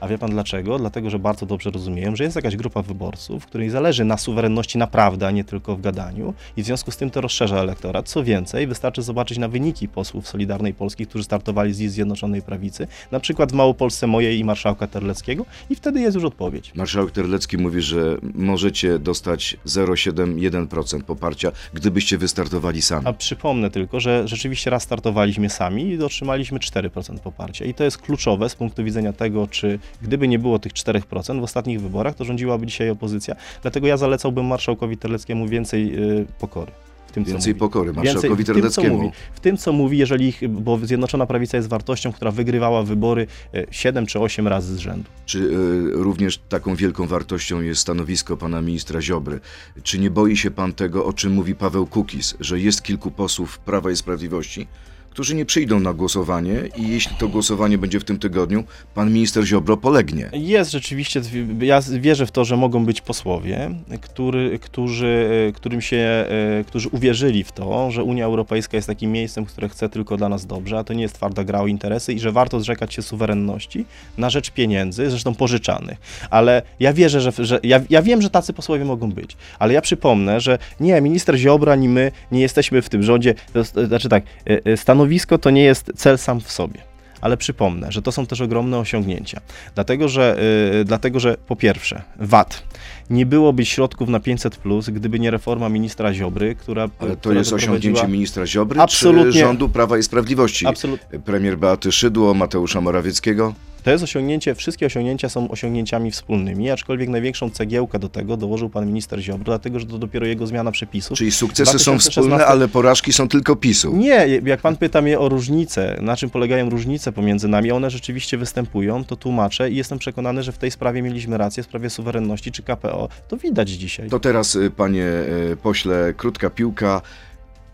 A 0.00 0.08
wie 0.08 0.18
pan 0.18 0.30
dlaczego? 0.30 0.78
Dlatego, 0.78 1.10
że 1.10 1.18
bardzo 1.18 1.46
dobrze 1.46 1.70
rozumieją, 1.70 2.16
że 2.16 2.24
jest 2.24 2.36
jakaś 2.36 2.56
grupa 2.56 2.82
wyborców, 2.82 3.46
której 3.46 3.70
zależy 3.70 4.04
na 4.04 4.16
suwerenności 4.16 4.78
naprawdę, 4.78 5.26
a 5.26 5.30
nie 5.30 5.44
tylko 5.44 5.76
w 5.76 5.80
gadaniu 5.80 6.34
i 6.56 6.62
w 6.62 6.66
związku 6.66 6.90
z 6.90 6.96
tym 6.96 7.10
to 7.10 7.20
rozszerza 7.20 7.56
elektorat. 7.56 8.08
Co 8.08 8.24
więcej, 8.24 8.66
wystarczy 8.66 9.02
zobaczyć 9.02 9.38
na 9.38 9.48
wyniki 9.48 9.88
posłów 9.88 10.28
Solidarnej 10.28 10.74
Polski, 10.74 11.06
którzy 11.06 11.24
startowali 11.24 11.74
z 11.74 11.92
Zjednoczonej 11.92 12.42
Prawicy, 12.42 12.86
na 13.10 13.20
przykład 13.20 13.52
w 13.52 13.54
Małopolsce 13.54 14.06
mojej 14.06 14.38
i 14.38 14.44
marszałka 14.44 14.86
Terleckiego 14.86 15.46
i 15.70 15.74
wtedy 15.74 16.00
jest 16.00 16.14
już 16.14 16.24
odpowiedź. 16.24 16.72
Marszałek 16.74 17.10
Terlecki 17.10 17.58
mówi, 17.58 17.80
że 17.80 18.16
możecie 18.34 18.98
dostać 18.98 19.56
0,71% 19.66 21.02
poparcia, 21.02 21.52
gdybyście 21.74 22.18
wystartowali 22.18 22.82
sami. 22.82 23.06
A 23.06 23.12
przypomnę 23.12 23.70
tylko, 23.70 24.00
że 24.00 24.28
rzeczywiście 24.28 24.70
raz 24.70 24.82
startowaliśmy 24.82 25.50
sami 25.50 25.88
i 25.88 26.02
otrzymaliśmy 26.02 26.58
4% 26.58 27.18
poparcia. 27.18 27.64
I 27.64 27.74
to 27.74 27.84
jest 27.84 27.98
kluczowe 27.98 28.48
z 28.48 28.54
punktu 28.54 28.84
widzenia 28.84 29.12
tego, 29.12 29.46
czy 29.46 29.78
gdyby 30.02 30.28
nie 30.28 30.38
było 30.38 30.58
tych 30.58 30.72
4% 30.72 31.40
w 31.40 31.42
ostatnich 31.42 31.80
wyborach, 31.80 32.14
to 32.14 32.24
rządziłaby 32.24 32.66
dzisiaj 32.66 32.90
opozycja. 32.90 33.34
Dlatego 33.62 33.86
ja 33.86 33.96
zalecałbym 33.96 34.46
marszałkowi 34.46 34.96
Terleckiemu 34.96 35.48
więcej 35.48 35.98
y, 36.20 36.26
pokory. 36.38 36.72
W 37.06 37.12
tym, 37.12 37.24
co 37.24 37.30
Więcej 37.30 37.52
mówi. 37.52 37.60
pokory 37.60 37.92
marszałkowi 37.92 38.44
w 38.44 38.46
tym, 38.46 38.54
co 38.54 38.54
Terleckiemu. 38.54 38.96
mówi. 38.96 39.10
W 39.34 39.40
tym, 39.40 39.56
co 39.56 39.72
mówi, 39.72 39.98
jeżeli 39.98 40.28
ich, 40.28 40.48
bo 40.48 40.78
Zjednoczona 40.82 41.26
Prawica 41.26 41.56
jest 41.56 41.68
wartością, 41.68 42.12
która 42.12 42.30
wygrywała 42.30 42.82
wybory 42.82 43.26
y, 43.54 43.66
7 43.70 44.06
czy 44.06 44.20
8 44.20 44.48
razy 44.48 44.74
z 44.76 44.78
rzędu. 44.78 45.04
Czy 45.26 45.38
y, 45.38 45.50
również 45.92 46.38
taką 46.48 46.74
wielką 46.74 47.06
wartością 47.06 47.60
jest 47.60 47.80
stanowisko 47.80 48.36
pana 48.36 48.62
ministra 48.62 49.00
Ziobry? 49.02 49.40
Czy 49.82 49.98
nie 49.98 50.10
boi 50.10 50.36
się 50.36 50.50
pan 50.50 50.72
tego, 50.72 51.04
o 51.06 51.12
czym 51.12 51.32
mówi 51.32 51.54
Paweł 51.54 51.86
Kukis, 51.86 52.34
że 52.40 52.60
jest 52.60 52.82
kilku 52.82 53.10
posłów 53.10 53.58
Prawa 53.58 53.90
i 53.90 53.96
Sprawiedliwości, 53.96 54.66
którzy 55.10 55.34
nie 55.34 55.44
przyjdą 55.44 55.80
na 55.80 55.92
głosowanie 55.92 56.54
i 56.76 56.88
jeśli 56.88 57.16
to 57.16 57.28
głosowanie 57.28 57.78
będzie 57.78 58.00
w 58.00 58.04
tym 58.04 58.18
tygodniu, 58.18 58.64
pan 58.94 59.12
minister 59.12 59.44
Ziobro 59.44 59.76
polegnie? 59.76 60.30
Jest 60.32 60.70
rzeczywiście, 60.70 61.22
ja 61.60 61.80
wierzę 61.90 62.26
w 62.26 62.30
to, 62.30 62.44
że 62.44 62.56
mogą 62.56 62.84
być 62.84 63.00
posłowie, 63.00 63.70
który, 64.00 64.58
którzy, 64.58 65.30
e, 65.48 65.52
którym 65.52 65.80
się, 65.80 65.96
e, 65.96 66.64
którzy 66.66 66.88
uwierzyli 66.88 67.44
w 67.44 67.52
to, 67.52 67.90
że 67.90 68.04
Unia 68.04 68.24
Europejska 68.24 68.76
jest 68.76 68.86
takim 68.86 69.12
miejscem, 69.12 69.44
które 69.44 69.68
chce 69.68 69.88
tylko 69.88 70.16
dla 70.16 70.28
nas 70.28 70.46
dobrze, 70.46 70.78
a 70.78 70.84
to 70.84 70.94
nie 70.94 71.02
jest 71.02 71.14
twarda 71.14 71.44
gra 71.44 71.60
o 71.60 71.66
interesy 71.66 72.12
i 72.12 72.20
że 72.20 72.32
warto 72.32 72.60
zrzekać 72.60 72.94
się 72.94 73.02
suwerenności 73.02 73.84
na 74.18 74.30
rzecz 74.30 74.50
pieniędzy, 74.50 75.10
zresztą 75.10 75.34
pożyczanych. 75.34 75.98
Ale 76.30 76.62
ja 76.80 76.92
wierzę, 76.92 77.20
że, 77.20 77.32
że 77.38 77.60
ja, 77.62 77.80
ja 77.90 78.02
wiem, 78.02 78.22
że 78.22 78.30
tacy 78.30 78.52
posłowie 78.52 78.84
mogą 78.84 79.12
być, 79.12 79.36
ale 79.58 79.74
ja 79.74 79.80
przypomnę, 79.80 80.40
że 80.40 80.58
nie, 80.80 81.00
minister 81.00 81.36
Ziobro 81.36 81.72
ani 81.72 81.88
my 81.88 82.12
nie 82.32 82.40
jesteśmy 82.40 82.82
w 82.82 82.88
tym 82.88 83.02
rządzie, 83.02 83.34
to, 83.52 83.64
to 83.64 83.86
znaczy 83.86 84.08
tak, 84.08 84.22
e, 84.46 84.60
e, 84.64 84.76
stanowisko 85.00 85.38
to 85.38 85.50
nie 85.50 85.62
jest 85.62 85.92
cel 85.96 86.18
sam 86.18 86.40
w 86.40 86.52
sobie 86.52 86.90
ale 87.20 87.36
przypomnę, 87.36 87.92
że 87.92 88.02
to 88.02 88.12
są 88.12 88.26
też 88.26 88.40
ogromne 88.40 88.78
osiągnięcia. 88.78 89.40
Dlatego, 89.74 90.08
że, 90.08 90.36
yy, 90.72 90.84
dlatego, 90.84 91.20
że 91.20 91.36
po 91.46 91.56
pierwsze, 91.56 92.02
VAT. 92.16 92.62
Nie 93.10 93.26
byłoby 93.26 93.66
środków 93.66 94.08
na 94.08 94.20
500, 94.20 94.58
gdyby 94.92 95.20
nie 95.20 95.30
reforma 95.30 95.68
ministra 95.68 96.14
Ziobry, 96.14 96.54
która. 96.54 96.88
Ale 96.98 97.10
to 97.10 97.16
która 97.16 97.38
jest 97.38 97.52
osiągnięcie 97.52 98.08
ministra 98.08 98.46
Ziobry 98.46 98.80
Absolutnie. 98.80 99.32
czy 99.32 99.38
rządu 99.38 99.68
Prawa 99.68 99.98
i 99.98 100.02
Sprawiedliwości? 100.02 100.66
Absolut, 100.66 101.00
Premier 101.24 101.58
Beaty 101.58 101.92
Szydło, 101.92 102.34
Mateusza 102.34 102.80
Morawieckiego? 102.80 103.54
To 103.80 103.90
jest 103.90 104.04
osiągnięcie, 104.04 104.54
wszystkie 104.54 104.86
osiągnięcia 104.86 105.28
są 105.28 105.50
osiągnięciami 105.50 106.10
wspólnymi, 106.10 106.70
aczkolwiek 106.70 107.08
największą 107.08 107.50
cegiełkę 107.50 107.98
do 107.98 108.08
tego 108.08 108.36
dołożył 108.36 108.70
pan 108.70 108.86
minister 108.86 109.20
Ziobro, 109.20 109.44
dlatego, 109.44 109.80
że 109.80 109.86
to 109.86 109.98
dopiero 109.98 110.26
jego 110.26 110.46
zmiana 110.46 110.72
przepisów. 110.72 111.18
Czyli 111.18 111.32
sukcesy 111.32 111.78
są 111.78 111.90
2016 111.92 112.10
wspólne, 112.10 112.46
ale 112.46 112.68
porażki 112.68 113.12
są 113.12 113.28
tylko 113.28 113.56
PiSu. 113.56 113.96
Nie, 113.96 114.40
jak 114.44 114.60
pan 114.60 114.76
pyta 114.76 115.02
mnie 115.02 115.18
o 115.18 115.28
różnice, 115.28 115.98
na 116.00 116.16
czym 116.16 116.30
polegają 116.30 116.70
różnice 116.70 117.12
pomiędzy 117.12 117.48
nami, 117.48 117.72
one 117.72 117.90
rzeczywiście 117.90 118.38
występują, 118.38 119.04
to 119.04 119.16
tłumaczę 119.16 119.70
i 119.70 119.76
jestem 119.76 119.98
przekonany, 119.98 120.42
że 120.42 120.52
w 120.52 120.58
tej 120.58 120.70
sprawie 120.70 121.02
mieliśmy 121.02 121.38
rację, 121.38 121.62
w 121.62 121.66
sprawie 121.66 121.90
suwerenności 121.90 122.52
czy 122.52 122.62
KPO, 122.62 123.08
to 123.28 123.36
widać 123.36 123.70
dzisiaj. 123.70 124.08
To 124.08 124.20
teraz, 124.20 124.56
y, 124.56 124.70
panie 124.70 125.06
y, 125.52 125.56
pośle, 125.62 126.14
krótka 126.16 126.50
piłka. 126.50 127.02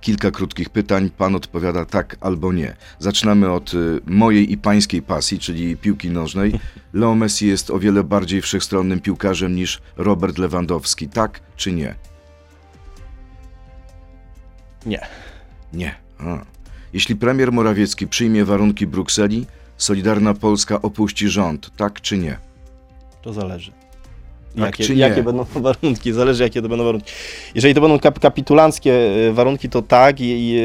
Kilka 0.06 0.30
krótkich 0.30 0.70
pytań. 0.70 1.10
Pan 1.10 1.34
odpowiada 1.34 1.84
tak 1.84 2.16
albo 2.20 2.52
nie. 2.52 2.76
Zaczynamy 2.98 3.52
od 3.52 3.75
y, 3.75 4.00
mojej 4.06 4.52
i 4.52 4.58
pańskiej 4.58 5.02
pasji, 5.02 5.38
czyli 5.38 5.76
piłki 5.76 6.10
nożnej. 6.10 6.52
Leo 6.92 7.14
Messi 7.14 7.46
jest 7.46 7.70
o 7.70 7.78
wiele 7.78 8.04
bardziej 8.04 8.42
wszechstronnym 8.42 9.00
piłkarzem 9.00 9.54
niż 9.54 9.82
Robert 9.96 10.38
Lewandowski. 10.38 11.08
Tak 11.08 11.40
czy 11.56 11.72
nie? 11.72 11.94
Nie. 14.86 15.06
Nie. 15.72 15.94
A. 16.18 16.38
Jeśli 16.92 17.16
premier 17.16 17.52
Morawiecki 17.52 18.06
przyjmie 18.06 18.44
warunki 18.44 18.86
Brukseli, 18.86 19.46
Solidarna 19.76 20.34
Polska 20.34 20.82
opuści 20.82 21.28
rząd. 21.28 21.70
Tak 21.76 22.00
czy 22.00 22.18
nie? 22.18 22.38
To 23.22 23.32
zależy. 23.32 23.72
Jakie, 24.56 24.94
jakie 24.94 25.22
będą 25.22 25.44
warunki, 25.60 26.12
zależy 26.12 26.42
jakie 26.42 26.62
to 26.62 26.68
będą 26.68 26.84
warunki. 26.84 27.12
Jeżeli 27.54 27.75
to 27.75 27.80
będą 27.80 27.98
kap 27.98 28.18
kapitulanckie 28.18 28.92
e, 29.28 29.32
warunki, 29.32 29.68
to 29.68 29.82
tak, 29.82 30.20
i, 30.20 30.25
i, 30.25 30.58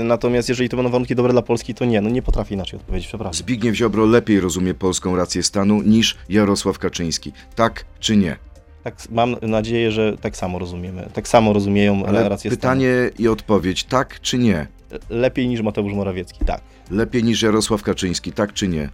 e, 0.00 0.04
natomiast 0.04 0.48
jeżeli 0.48 0.68
to 0.68 0.76
będą 0.76 0.90
warunki 0.90 1.14
dobre 1.14 1.32
dla 1.32 1.42
Polski, 1.42 1.74
to 1.74 1.84
nie, 1.84 2.00
no 2.00 2.10
nie 2.10 2.22
potrafię 2.22 2.54
inaczej 2.54 2.78
odpowiedzieć, 2.78 3.08
przepraszam. 3.08 3.34
Zbigniew 3.34 3.74
Ziobro 3.76 4.06
lepiej 4.06 4.40
rozumie 4.40 4.74
polską 4.74 5.16
rację 5.16 5.42
stanu 5.42 5.82
niż 5.82 6.16
Jarosław 6.28 6.78
Kaczyński. 6.78 7.32
Tak 7.54 7.84
czy 8.00 8.16
nie? 8.16 8.36
Tak, 8.84 8.96
mam 9.10 9.36
nadzieję, 9.42 9.90
że 9.90 10.16
tak 10.20 10.36
samo 10.36 10.58
rozumiemy, 10.58 11.08
tak 11.12 11.28
samo 11.28 11.52
rozumieją 11.52 12.06
Ale 12.06 12.28
rację 12.28 12.50
pytanie 12.50 13.10
i 13.18 13.28
odpowiedź, 13.28 13.84
tak 13.84 14.20
czy 14.20 14.38
nie? 14.38 14.66
stanu. 14.88 15.02
Lepiej 15.10 15.48
niż 15.48 15.60
Mateusz 15.60 15.92
Morawiecki, 15.92 16.44
tak. 16.44 16.60
Lepiej 16.90 17.24
niż 17.24 17.42
Jarosław 17.42 17.82
Kaczyński, 17.82 18.32
tak 18.32 18.52
czy 18.52 18.68
nie? 18.68 18.88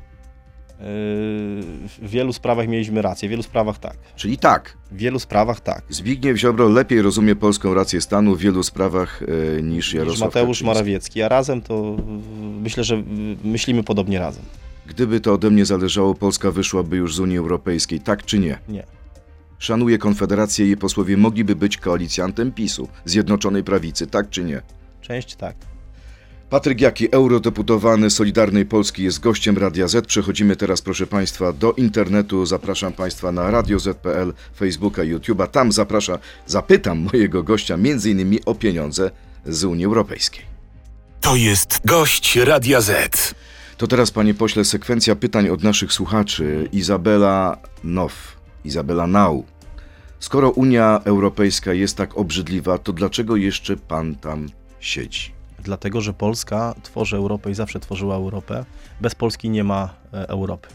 W 0.85 2.09
wielu 2.09 2.33
sprawach 2.33 2.69
mieliśmy 2.69 3.03
rację, 3.03 3.29
w 3.29 3.31
wielu 3.31 3.43
sprawach 3.43 3.79
tak. 3.79 3.97
Czyli 4.17 4.39
tak. 4.39 4.77
W 4.91 4.97
wielu 4.97 5.19
sprawach 5.19 5.61
tak. 5.61 5.83
Zbigniew 5.89 6.39
Ziobro 6.39 6.69
lepiej 6.69 7.03
rozumie 7.03 7.37
polską 7.37 7.75
rację 7.75 8.01
stanu 8.01 8.37
w 8.37 8.41
wielu 8.41 8.63
sprawach 8.63 9.23
e, 9.23 9.63
niż 9.63 9.75
Niż 9.75 9.95
Jarosław 9.95 10.21
Mateusz 10.21 10.47
Kaczyński. 10.47 10.65
Morawiecki, 10.65 11.23
a 11.23 11.29
razem 11.29 11.63
to 11.63 11.97
myślę, 12.61 12.85
że 12.85 13.03
myślimy 13.45 13.83
podobnie 13.83 14.19
razem. 14.19 14.43
Gdyby 14.87 15.21
to 15.21 15.33
ode 15.33 15.51
mnie 15.51 15.65
zależało, 15.65 16.15
Polska 16.15 16.51
wyszłaby 16.51 16.97
już 16.97 17.15
z 17.17 17.21
Unii 17.21 17.39
Europejskiej, 17.39 18.01
tak 18.01 18.25
czy 18.25 18.39
nie? 18.39 18.59
Nie. 18.69 18.87
Szanuję 19.59 19.99
Konfederację 19.99 20.65
i 20.65 20.69
jej 20.69 20.77
posłowie 20.77 21.17
mogliby 21.17 21.57
być 21.57 21.77
koalicjantem 21.77 22.53
PiSu, 22.53 22.89
Zjednoczonej 23.05 23.65
Prawicy, 23.65 24.07
tak 24.07 24.31
czy 24.31 24.45
nie? 24.45 24.63
Część 25.01 25.35
tak. 25.35 25.57
Patryk 26.55 26.81
Jaki, 26.81 27.09
eurodeputowany 27.11 28.11
Solidarnej 28.11 28.67
Polski, 28.67 29.03
jest 29.03 29.21
gościem 29.21 29.59
Radia 29.59 29.89
Z. 29.89 30.07
Przechodzimy 30.07 30.57
teraz, 30.57 30.83
proszę 30.83 31.07
Państwa, 31.07 31.53
do 31.53 31.73
internetu. 31.73 32.47
Zapraszam 32.47 32.93
Państwa 32.93 33.33
na 33.33 33.51
radioz.pl, 33.51 34.33
Facebooka, 34.57 35.03
YouTube'a. 35.03 35.49
Tam 35.49 35.73
zapraszam, 35.73 36.19
zapytam 36.47 36.99
mojego 37.13 37.43
gościa 37.43 37.79
innymi 38.05 38.45
o 38.45 38.55
pieniądze 38.55 39.11
z 39.47 39.65
Unii 39.65 39.85
Europejskiej. 39.85 40.43
To 41.21 41.37
jest 41.37 41.81
gość 41.85 42.37
Radia 42.37 42.81
Z. 42.81 43.35
To 43.77 43.87
teraz, 43.87 44.11
panie 44.11 44.35
pośle, 44.35 44.65
sekwencja 44.65 45.17
pytań 45.17 45.49
od 45.49 45.63
naszych 45.63 45.93
słuchaczy. 45.93 46.69
Izabela 46.73 47.59
Now. 47.85 48.13
Izabela 48.65 49.07
Nau. 49.07 49.45
Skoro 50.21 50.51
Unia 50.51 51.01
Europejska 51.05 51.73
jest 51.73 51.97
tak 51.97 52.19
obrzydliwa, 52.19 52.79
to 52.79 52.93
dlaczego 52.93 53.37
jeszcze 53.37 53.77
pan 53.77 54.15
tam 54.15 54.49
siedzi? 54.81 55.35
Dlatego, 55.63 56.01
że 56.01 56.13
Polska 56.13 56.75
tworzy 56.83 57.17
Europę 57.17 57.51
i 57.51 57.55
zawsze 57.55 57.81
tworzyła 57.81 58.17
Europę. 58.17 58.65
Bez 59.01 59.15
Polski 59.15 59.51
nie 59.51 59.65
ma 59.65 59.95
e, 60.13 60.29
Europy. 60.29 60.69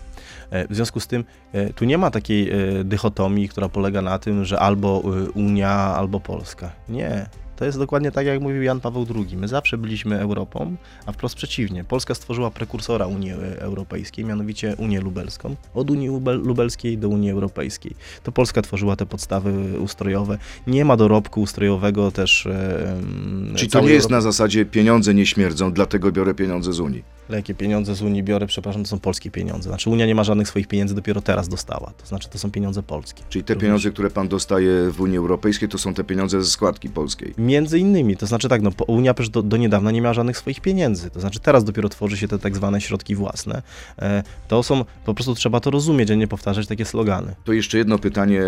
E, 0.50 0.68
W 0.68 0.76
związku 0.76 1.00
z 1.00 1.08
tym 1.08 1.24
e, 1.54 1.74
tu 1.74 1.86
nie 1.86 1.98
ma 1.98 2.12
takiej 2.12 2.52
dychotomii, 2.84 3.50
która 3.50 3.70
polega 3.70 4.02
na 4.02 4.20
tym, 4.20 4.46
że 4.46 4.60
albo 4.60 5.02
Unia, 5.34 5.72
albo 5.72 6.20
Polska. 6.20 6.72
Nie. 6.90 7.26
To 7.60 7.66
jest 7.66 7.78
dokładnie 7.78 8.12
tak, 8.12 8.26
jak 8.26 8.42
mówił 8.42 8.62
Jan 8.64 8.80
Paweł 8.80 9.06
II. 9.16 9.38
My 9.38 9.48
zawsze 9.48 9.78
byliśmy 9.78 10.20
Europą, 10.20 10.76
a 11.06 11.12
wprost 11.12 11.36
przeciwnie. 11.36 11.84
Polska 11.84 12.16
stworzyła 12.16 12.52
prekursora 12.52 13.06
Unii 13.08 13.32
Europejskiej, 13.58 14.26
mianowicie 14.26 14.76
Unię 14.78 15.02
Lubelską. 15.02 15.56
Od 15.74 15.92
Unii 15.92 16.10
Lubel- 16.10 16.46
Lubelskiej 16.46 16.98
do 16.98 17.10
Unii 17.10 17.32
Europejskiej. 17.32 17.96
To 18.24 18.32
Polska 18.32 18.62
tworzyła 18.62 18.96
te 18.96 19.06
podstawy 19.06 19.80
ustrojowe. 19.80 20.38
Nie 20.68 20.86
ma 20.86 20.98
dorobku 20.98 21.42
ustrojowego 21.42 22.12
też. 22.12 22.46
em, 22.46 23.54
Czyli 23.56 23.72
to 23.72 23.82
nie 23.82 23.88
jest 23.90 24.06
Europy. 24.06 24.12
na 24.16 24.22
zasadzie 24.22 24.66
pieniądze 24.66 25.14
nie 25.14 25.26
śmierdzą, 25.26 25.74
dlatego 25.74 26.12
biorę 26.12 26.34
pieniądze 26.34 26.74
z 26.74 26.80
Unii. 26.80 27.04
Ale 27.30 27.38
jakie 27.38 27.54
pieniądze 27.56 27.96
z 27.96 28.02
Unii 28.02 28.24
biorę, 28.24 28.48
przepraszam, 28.48 28.84
to 28.84 28.90
są 28.90 29.00
polskie 29.00 29.32
pieniądze. 29.32 29.70
Znaczy 29.70 29.90
Unia 29.90 30.06
nie 30.06 30.16
ma 30.16 30.24
żadnych 30.24 30.48
swoich 30.48 30.68
pieniędzy, 30.68 30.96
dopiero 30.96 31.22
teraz 31.22 31.50
dostała. 31.50 31.92
To 31.98 32.06
znaczy 32.06 32.30
to 32.30 32.38
są 32.40 32.52
pieniądze 32.52 32.84
polskie. 32.84 33.24
Czyli 33.30 33.44
te 33.44 33.54
Również. 33.54 33.68
pieniądze, 33.68 33.92
które 33.92 34.10
pan 34.10 34.28
dostaje 34.28 34.92
w 34.92 35.02
Unii 35.02 35.18
Europejskiej, 35.18 35.70
to 35.70 35.78
są 35.78 35.94
te 35.94 36.04
pieniądze 36.04 36.44
ze 36.44 36.50
składki 36.50 36.90
polskiej. 36.90 37.34
Między 37.50 37.80
innymi, 37.80 38.18
to 38.18 38.26
znaczy 38.26 38.50
tak, 38.50 38.62
no 38.62 38.72
Unia 38.88 39.14
przecież 39.14 39.30
do, 39.30 39.44
do 39.44 39.58
niedawna 39.58 39.92
nie 39.92 40.02
miała 40.02 40.14
żadnych 40.14 40.38
swoich 40.38 40.62
pieniędzy. 40.62 41.10
To 41.10 41.20
znaczy 41.20 41.40
teraz 41.40 41.64
dopiero 41.64 41.90
tworzy 41.90 42.18
się 42.18 42.28
te 42.28 42.40
tak 42.40 42.56
zwane 42.56 42.82
środki 42.82 43.16
własne. 43.16 43.62
E, 44.00 44.24
to 44.48 44.64
są, 44.64 44.86
po 45.06 45.14
prostu 45.14 45.36
trzeba 45.36 45.60
to 45.60 45.72
rozumieć, 45.72 46.12
a 46.12 46.16
nie 46.16 46.28
powtarzać 46.28 46.68
takie 46.68 46.86
slogany. 46.86 47.36
To 47.44 47.54
jeszcze 47.54 47.78
jedno 47.78 48.00
pytanie 48.00 48.42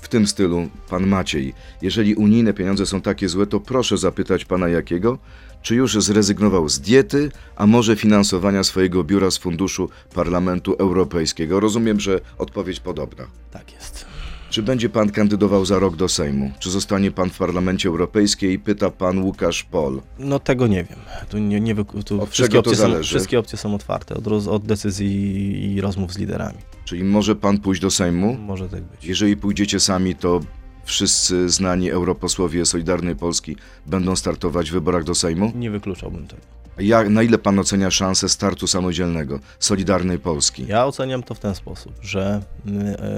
w 0.00 0.08
tym 0.08 0.26
stylu, 0.26 0.68
pan 0.90 1.06
Maciej. 1.06 1.54
Jeżeli 1.82 2.14
unijne 2.14 2.54
pieniądze 2.54 2.86
są 2.86 3.00
takie 3.00 3.28
złe, 3.28 3.46
to 3.46 3.60
proszę 3.60 3.98
zapytać 3.98 4.44
pana 4.44 4.68
Jakiego, 4.68 5.18
czy 5.62 5.74
już 5.74 6.02
zrezygnował 6.02 6.68
z 6.68 6.80
diety, 6.80 7.30
a 7.56 7.66
może 7.66 7.96
finansowania 7.96 8.64
swojego 8.64 9.04
biura 9.04 9.30
z 9.30 9.38
funduszu 9.38 9.88
Parlamentu 10.14 10.74
Europejskiego? 10.74 11.60
Rozumiem, 11.60 12.00
że 12.00 12.20
odpowiedź 12.38 12.80
podobna. 12.80 13.24
Tak 13.50 13.72
jest. 13.72 14.07
Czy 14.50 14.62
będzie 14.62 14.88
pan 14.88 15.10
kandydował 15.10 15.64
za 15.64 15.78
rok 15.78 15.96
do 15.96 16.08
Sejmu? 16.08 16.50
Czy 16.58 16.70
zostanie 16.70 17.10
pan 17.10 17.30
w 17.30 17.38
Parlamencie 17.38 17.88
Europejskiej? 17.88 18.58
Pyta 18.58 18.90
pan 18.90 19.18
Łukasz 19.18 19.62
Pol. 19.62 20.00
No 20.18 20.38
tego 20.38 20.66
nie 20.66 20.84
wiem. 20.84 20.98
Tu 21.28 21.38
nie, 21.38 21.60
nie 21.60 21.74
tu 22.04 22.22
Od 22.22 22.30
wszystkie, 22.30 22.58
opcje 22.58 22.76
są, 22.76 23.02
wszystkie 23.02 23.38
opcje 23.38 23.58
są 23.58 23.74
otwarte, 23.74 24.14
od, 24.14 24.26
roz- 24.26 24.48
od 24.48 24.66
decyzji 24.66 25.74
i 25.74 25.80
rozmów 25.80 26.12
z 26.12 26.18
liderami. 26.18 26.58
Czyli 26.84 27.04
może 27.04 27.36
pan 27.36 27.58
pójść 27.58 27.80
do 27.80 27.90
Sejmu? 27.90 28.34
Może 28.34 28.68
tak 28.68 28.82
być. 28.82 29.04
Jeżeli 29.04 29.36
pójdziecie 29.36 29.80
sami, 29.80 30.14
to 30.14 30.40
wszyscy 30.84 31.48
znani 31.48 31.90
europosłowie 31.90 32.66
Solidarnej 32.66 33.16
Polski 33.16 33.56
będą 33.86 34.16
startować 34.16 34.70
w 34.70 34.72
wyborach 34.72 35.04
do 35.04 35.14
Sejmu? 35.14 35.52
Nie 35.54 35.70
wykluczałbym 35.70 36.26
tego. 36.26 36.42
Jak, 36.78 37.08
na 37.08 37.22
ile 37.22 37.38
pan 37.38 37.58
ocenia 37.58 37.90
szansę 37.90 38.28
startu 38.28 38.66
samodzielnego 38.66 39.40
Solidarnej 39.58 40.18
Polski? 40.18 40.66
Ja 40.66 40.86
oceniam 40.86 41.22
to 41.22 41.34
w 41.34 41.38
ten 41.38 41.54
sposób, 41.54 41.92
że 42.02 42.40
y, 42.66 42.70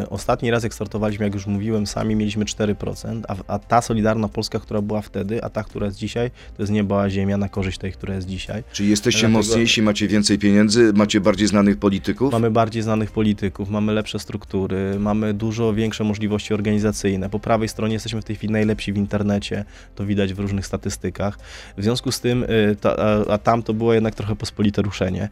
y, 0.02 0.08
ostatni 0.08 0.50
raz 0.50 0.62
jak 0.62 0.74
startowaliśmy, 0.74 1.24
jak 1.24 1.34
już 1.34 1.46
mówiłem, 1.46 1.86
sami 1.86 2.16
mieliśmy 2.16 2.44
4%, 2.44 3.22
a, 3.28 3.36
a 3.46 3.58
ta 3.58 3.82
Solidarna 3.82 4.28
Polska, 4.28 4.58
która 4.58 4.82
była 4.82 5.02
wtedy, 5.02 5.44
a 5.44 5.50
ta, 5.50 5.64
która 5.64 5.86
jest 5.86 5.98
dzisiaj, 5.98 6.30
to 6.56 6.62
jest 6.62 6.72
nieba 6.72 7.02
a 7.02 7.10
ziemia 7.10 7.36
na 7.36 7.48
korzyść 7.48 7.78
tej, 7.78 7.92
która 7.92 8.14
jest 8.14 8.26
dzisiaj. 8.26 8.62
Czyli 8.72 8.90
jesteście 8.90 9.20
Dlatego- 9.20 9.38
mocniejsi, 9.38 9.82
macie 9.82 10.08
więcej 10.08 10.38
pieniędzy, 10.38 10.92
macie 10.92 11.20
bardziej 11.20 11.48
znanych 11.48 11.76
polityków? 11.76 12.32
Mamy 12.32 12.50
bardziej 12.50 12.82
znanych 12.82 13.10
polityków, 13.10 13.70
mamy 13.70 13.92
lepsze 13.92 14.18
struktury, 14.18 14.96
mamy 14.98 15.34
dużo 15.34 15.74
większe 15.74 16.04
możliwości 16.04 16.54
organizacyjne. 16.54 17.30
Po 17.30 17.38
prawej 17.38 17.68
stronie 17.68 17.94
jesteśmy 17.94 18.22
w 18.22 18.24
tej 18.24 18.36
chwili 18.36 18.52
najlepsi 18.52 18.92
w 18.92 18.96
internecie, 18.96 19.64
to 19.94 20.06
widać 20.06 20.34
w 20.34 20.38
różnych 20.38 20.66
statystykach. 20.66 21.38
W 21.76 21.82
związku 21.82 22.12
z 22.12 22.20
tym, 22.20 22.42
y, 22.42 22.76
ta, 22.80 22.96
a, 22.96 23.32
a 23.32 23.38
tam 23.50 23.62
to 23.62 23.74
było 23.74 23.94
jednak 23.94 24.14
trochę 24.14 24.36
pospolite 24.36 24.82
ruszenie. 24.82 25.28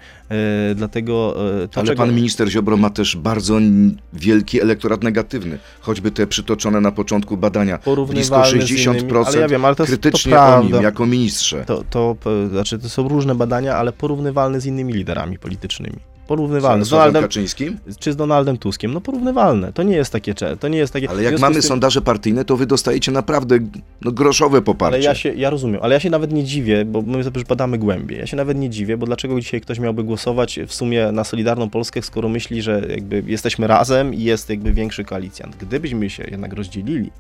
Y, 0.73 0.75
Dlatego 0.75 1.35
to, 1.71 1.81
Ale 1.81 1.87
czego- 1.89 2.03
pan 2.03 2.15
minister 2.15 2.49
Ziobro 2.51 2.77
ma 2.77 2.91
też 2.91 3.17
bardzo 3.17 3.59
wielki 4.13 4.61
elektorat 4.61 5.03
negatywny. 5.05 5.59
Choćby 5.81 6.11
te 6.11 6.27
przytoczone 6.27 6.81
na 6.81 6.93
początku 6.93 7.37
badania. 7.37 7.75
Blisko 7.79 7.91
Porównywalny 7.91 8.63
z 8.63 8.71
60% 8.71 8.95
innymi, 8.95 9.13
ale 9.27 9.39
ja 9.41 9.49
wiem, 9.49 9.65
ale 9.65 9.75
to 9.77 9.83
jest- 9.83 9.93
to 9.93 10.01
krytycznie 10.01 10.39
o 10.41 10.63
nim, 10.63 10.83
jako 10.83 11.07
ministrze. 11.07 11.65
To, 11.65 11.85
to, 11.91 12.17
p- 12.25 12.49
znaczy, 12.49 12.79
to 12.79 12.89
są 12.89 13.09
różne 13.09 13.35
badania, 13.35 13.77
ale 13.77 13.93
porównywalne 13.93 14.61
z 14.61 14.67
innymi 14.67 14.93
liderami 14.93 15.39
politycznymi. 15.39 15.97
Porównywalne. 16.29 16.85
Z 16.85 16.89
Donaldem 16.89 17.23
Kaczyńskim? 17.23 17.79
czy 17.99 18.13
z 18.13 18.17
Donaldem 18.17 18.59
Tuskiem? 18.59 18.95
No 18.95 19.01
porównywalne. 19.01 19.73
To 19.73 19.83
nie 19.83 19.97
jest 19.97 20.13
takie, 20.13 20.35
to 20.61 20.69
nie 20.69 20.79
jest 20.79 20.93
takie... 20.93 21.11
Ale 21.11 21.23
jak 21.23 21.39
mamy 21.39 21.55
tym- 21.55 21.63
sondaże 21.63 22.03
partyjne, 22.03 22.45
to 22.45 22.57
wy 22.57 22.67
dostajecie 22.67 23.13
naprawdę 23.13 23.59
no, 24.01 24.13
groszowe 24.13 24.63
poparcie. 24.63 24.97
Ale 24.97 25.05
ja 25.05 25.15
się, 25.15 25.35
ja 25.35 25.51
rozumiem, 25.51 25.81
ale 25.83 25.95
ja 25.95 26.01
się 26.01 26.11
nawet 26.11 26.33
nie 26.33 26.45
dziwię, 26.45 26.85
bo 26.85 27.03
my 27.03 27.25
sobie 27.25 27.45
badamy 27.49 27.79
głębiej. 27.79 28.19
Ja 28.19 28.27
się 28.27 28.37
nawet 28.37 28.59
nie 28.59 28.71
dziwię, 28.71 28.97
bo 28.97 29.07
dlaczego 29.07 29.41
dzisiaj 29.41 29.61
ktoś 29.61 29.79
miałby 29.79 30.05
głosować 30.05 30.61
w 30.67 30.75
sumie 30.75 31.13
na 31.13 31.25
Solidarną 31.25 31.71
Polskę, 31.71 32.03
skoro 32.03 32.29
myśli, 32.29 32.63
że 32.63 32.83
jakby 32.89 33.23
jesteśmy 33.27 33.67
razem 33.67 34.15
i 34.15 34.23
jest 34.23 34.51
jakby 34.51 34.73
większy 34.73 35.05
koalicjant. 35.05 35.57
Gdybyśmy 35.57 36.11
się 36.11 36.25
jednak 36.31 36.53
rozdzielili, 36.53 37.11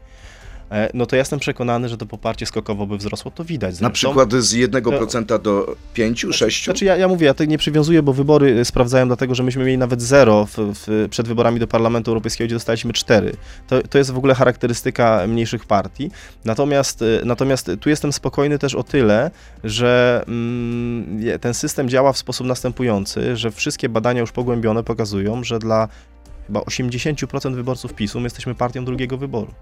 no 0.94 1.06
to 1.06 1.16
ja 1.16 1.20
jestem 1.20 1.38
przekonany, 1.38 1.88
że 1.88 1.96
to 1.96 2.06
poparcie 2.06 2.46
skokowo 2.46 2.87
by 2.87 2.96
wzrosło, 2.96 3.30
to 3.30 3.44
widać. 3.44 3.80
Na 3.80 3.88
zresztą. 3.88 4.08
przykład 4.08 4.32
z 4.32 4.54
1% 4.54 5.42
do 5.42 5.76
5, 5.94 6.26
6? 6.30 6.64
Znaczy 6.64 6.84
ja, 6.84 6.96
ja 6.96 7.08
mówię, 7.08 7.26
ja 7.26 7.34
tego 7.34 7.50
nie 7.50 7.58
przywiązuję, 7.58 8.02
bo 8.02 8.12
wybory 8.12 8.60
y, 8.60 8.64
sprawdzają 8.64 9.06
dlatego, 9.06 9.34
że 9.34 9.42
myśmy 9.42 9.64
mieli 9.64 9.78
nawet 9.78 10.02
zero 10.02 10.46
w, 10.46 10.56
w, 10.56 11.06
przed 11.10 11.28
wyborami 11.28 11.60
do 11.60 11.66
Parlamentu 11.66 12.10
Europejskiego, 12.10 12.46
gdzie 12.46 12.56
dostaliśmy 12.56 12.92
cztery. 12.92 13.32
To, 13.66 13.82
to 13.82 13.98
jest 13.98 14.10
w 14.10 14.18
ogóle 14.18 14.34
charakterystyka 14.34 15.26
mniejszych 15.28 15.64
partii. 15.64 16.10
Natomiast, 16.44 17.02
y, 17.02 17.20
natomiast 17.25 17.70
tu 17.80 17.88
jestem 17.88 18.12
spokojny 18.12 18.58
też 18.58 18.75
o 18.75 18.82
tyle, 18.82 19.30
że 19.64 20.25
mm, 20.28 21.18
ten 21.40 21.54
system 21.54 21.88
działa 21.88 22.12
w 22.12 22.18
sposób 22.18 22.46
następujący, 22.46 23.37
że 23.37 23.50
wszystkie 23.50 23.88
badania 23.88 24.20
już 24.20 24.32
pogłębione 24.32 24.84
pokazują, 24.84 25.44
że 25.44 25.58
dla 25.58 25.88
chyba 26.48 26.60
80% 26.60 27.54
wyborców 27.54 27.94
PiSu 27.94 28.20
my 28.20 28.26
jesteśmy 28.26 28.54
partią 28.54 28.84
drugiego 28.84 29.18
wyboru. 29.18 29.52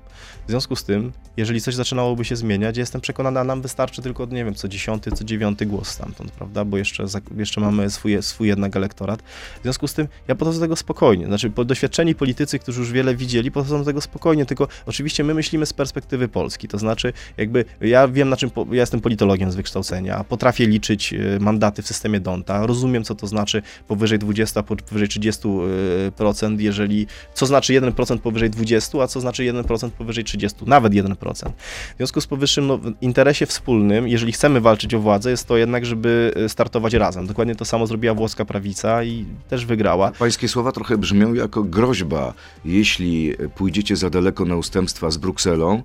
W 0.47 0.51
związku 0.51 0.77
z 0.77 0.85
tym, 0.85 1.13
jeżeli 1.37 1.61
coś 1.61 1.75
zaczynałoby 1.75 2.25
się 2.25 2.37
zmieniać, 2.37 2.77
jestem 2.77 3.01
przekonany, 3.01 3.41
a 3.41 3.45
nam 3.45 3.63
wystarczy 3.63 4.03
tylko, 4.03 4.27
nie 4.27 4.45
wiem, 4.45 4.55
co 4.55 4.69
dziesiąty, 4.69 5.11
co 5.11 5.25
dziewiąty 5.25 5.67
głos 5.67 5.89
stamtąd, 5.89 6.31
prawda, 6.31 6.65
bo 6.65 6.79
jeszcze, 6.79 7.05
jeszcze 7.37 7.61
mamy 7.61 7.91
swój, 7.91 8.23
swój 8.23 8.49
jednak 8.49 8.77
elektorat. 8.77 9.23
W 9.59 9.63
związku 9.63 9.89
z 9.89 9.95
tym 9.95 10.09
ja 10.29 10.35
podchodzę 10.35 10.61
do 10.61 10.65
tego 10.65 10.77
spokojnie. 10.77 11.27
Znaczy, 11.27 11.51
doświadczeni 11.65 12.15
politycy, 12.15 12.59
którzy 12.59 12.81
już 12.81 12.93
wiele 12.93 13.15
widzieli, 13.15 13.51
podchodzą 13.51 13.79
do 13.79 13.85
tego 13.85 14.01
spokojnie, 14.01 14.47
tylko 14.47 14.69
oczywiście 14.87 15.25
my 15.25 15.35
myślimy 15.35 15.67
z 15.67 15.73
perspektywy 15.73 16.29
Polski, 16.29 16.69
to 16.69 16.79
znaczy 16.79 17.13
jakby 17.37 17.65
ja 17.81 18.09
wiem 18.09 18.29
na 18.29 18.37
czym, 18.37 18.51
po, 18.51 18.67
ja 18.71 18.81
jestem 18.81 19.01
politologiem 19.01 19.53
z 19.53 19.55
wykształcenia, 19.55 20.25
potrafię 20.25 20.67
liczyć 20.67 21.13
e, 21.13 21.39
mandaty 21.41 21.83
w 21.83 21.87
systemie 21.87 22.21
Donta, 22.21 22.67
rozumiem 22.67 23.05
co 23.05 23.15
to 23.15 23.27
znaczy 23.27 23.63
powyżej 23.89 24.19
20, 24.19 24.63
powyżej 24.63 25.09
30%, 25.09 26.61
jeżeli 26.61 26.76
jeżeli, 26.77 27.07
co 27.35 27.47
znaczy 27.47 27.73
1% 27.73 28.19
powyżej 28.19 28.51
20, 28.51 29.03
a 29.03 29.07
co 29.07 29.21
znaczy 29.21 29.43
1% 29.43 29.91
powyżej 29.91 30.25
30, 30.25 30.59
nawet 30.67 30.93
1%. 30.93 31.51
W 31.95 31.97
związku 31.97 32.21
z 32.21 32.27
powyższym, 32.27 32.67
no, 32.67 32.79
interesie 33.01 33.47
wspólnym, 33.47 34.09
jeżeli 34.09 34.33
chcemy 34.33 34.61
walczyć 34.61 34.95
o 34.95 35.01
władzę, 35.01 35.31
jest 35.31 35.47
to 35.49 35.57
jednak, 35.57 35.87
żeby 35.87 36.33
e, 36.37 36.49
startować 36.49 36.95
razem. 36.95 37.27
Dokładnie 37.27 37.55
to 37.55 37.65
samo 37.65 37.87
zrobiła 37.87 38.15
włoska 38.15 38.45
prawica 38.45 39.05
i 39.05 39.25
też 39.49 39.67
wygrała. 39.67 40.11
Pańskie 40.11 40.49
słowa 40.49 40.73
trochę 40.73 40.99
brzmią 40.99 41.35
jako 41.35 41.63
groźba. 41.63 42.35
Jeśli 42.65 43.35
pójdziecie 43.55 43.97
za 43.97 44.11
daleko 44.11 44.45
na 44.45 44.57
ustępstwa 44.57 45.11
z 45.11 45.17
Brukselą, 45.17 45.83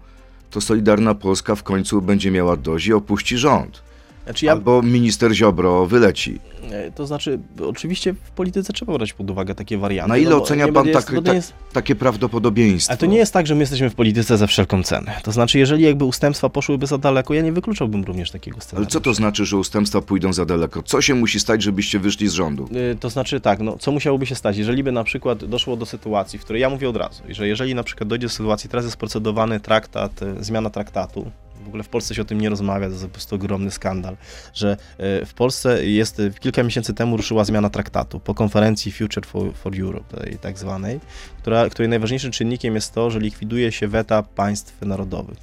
to 0.49 0.61
Solidarna 0.61 1.15
Polska 1.15 1.55
w 1.55 1.63
końcu 1.63 2.01
będzie 2.01 2.31
miała 2.31 2.57
dość 2.57 2.87
i 2.87 2.93
opuści 2.93 3.37
rząd. 3.37 3.90
Znaczy 4.25 4.45
ja, 4.45 4.51
Albo 4.51 4.81
minister 4.81 5.33
Ziobro 5.33 5.85
wyleci. 5.85 6.39
e, 6.71 6.91
to 6.91 7.07
znaczy, 7.07 7.39
oczywiście 7.67 8.13
w 8.13 8.31
polityce 8.31 8.73
trzeba 8.73 8.93
brać 8.93 9.13
pod 9.13 9.29
uwagę 9.31 9.55
takie 9.55 9.77
warianty. 9.77 10.09
Na 10.09 10.17
ile 10.17 10.29
no 10.29 10.37
ocenia 10.41 10.65
pan 10.67 10.73
będzie- 10.73 10.93
tak- 11.01 11.33
jest- 11.35 11.53
Takie 11.73 11.95
prawdopodobieństwo. 11.95 12.91
Ale 12.91 12.97
to 12.97 13.05
nie 13.05 13.17
jest 13.17 13.33
tak, 13.33 13.47
że 13.47 13.55
my 13.55 13.61
jesteśmy 13.61 13.89
w 13.89 13.95
polityce 13.95 14.37
za 14.37 14.47
wszelką 14.47 14.83
cenę. 14.83 15.13
To 15.23 15.31
znaczy, 15.31 15.59
jeżeli 15.59 15.83
jakby 15.83 16.05
ustępstwa 16.05 16.49
poszłyby 16.49 16.87
za 16.87 16.97
daleko, 16.97 17.33
ja 17.33 17.41
nie 17.41 17.51
wykluczałbym 17.51 18.03
również 18.03 18.31
takiego 18.31 18.55
Ale 18.55 18.61
scenariusza. 18.63 18.91
co 18.91 19.01
to 19.01 19.13
znaczy, 19.13 19.45
że 19.45 19.57
ustępstwa 19.57 20.01
pójdą 20.01 20.33
za 20.33 20.45
daleko? 20.45 20.83
Co 20.83 21.01
się 21.01 21.15
musi 21.15 21.39
stać, 21.39 21.63
żebyście 21.63 21.99
wyszli 21.99 22.27
z 22.27 22.33
rządu? 22.33 22.69
Y, 22.93 22.95
To 22.99 23.09
znaczy 23.09 23.41
tak, 23.41 23.59
no, 23.59 23.77
co 23.79 23.91
musiałoby 23.91 24.25
się 24.25 24.35
stać, 24.35 24.57
jeżeli 24.57 24.83
by 24.83 24.91
na 24.91 25.03
przykład 25.03 25.45
doszło 25.45 25.75
do 25.77 25.85
sytuacji, 25.85 26.39
w 26.39 26.43
której 26.43 26.61
ja 26.61 26.69
mówię 26.69 26.89
od 26.89 26.95
razu, 26.97 27.23
że 27.29 27.47
jeżeli 27.47 27.75
na 27.75 27.83
przykład 27.83 28.09
dojdzie 28.09 28.27
do 28.27 28.33
sytuacji, 28.33 28.69
teraz 28.69 28.85
jest 28.85 28.97
procedowany 28.97 29.59
traktat, 29.59 30.21
y, 30.21 30.43
zmiana 30.43 30.69
traktatu, 30.69 31.31
w 31.63 31.67
ogóle 31.67 31.83
w 31.83 31.89
Polsce 31.89 32.15
się 32.15 32.21
o 32.21 32.25
tym 32.25 32.41
nie 32.41 32.49
rozmawia, 32.49 32.87
to 32.87 32.91
jest 32.91 33.03
po 33.05 33.09
prostu 33.09 33.35
ogromny 33.35 33.71
skandal, 33.71 34.17
że 34.53 34.77
y, 35.21 35.25
w 35.25 35.33
Polsce 35.33 35.85
jest, 35.85 36.19
y, 36.19 36.33
kilka 36.39 36.63
miesięcy 36.63 36.93
temu 36.93 37.17
ruszyła 37.17 37.43
zmiana 37.43 37.69
traktatu 37.69 38.19
po 38.19 38.33
konferencji 38.33 38.91
Future 38.91 39.25
for, 39.25 39.53
for 39.53 39.79
Europe, 39.81 40.17
tej 40.17 40.37
tak 40.37 40.57
zwanej, 40.57 40.99
która, 41.37 41.69
której 41.69 41.89
najważniejszym 41.89 42.31
czynnikiem 42.31 42.75
jest 42.75 42.93
to, 42.93 43.11
że 43.11 43.19
likwiduje 43.19 43.71
się 43.71 43.87
weta 43.87 44.23
państw 44.23 44.81
narodowych. 44.81 45.37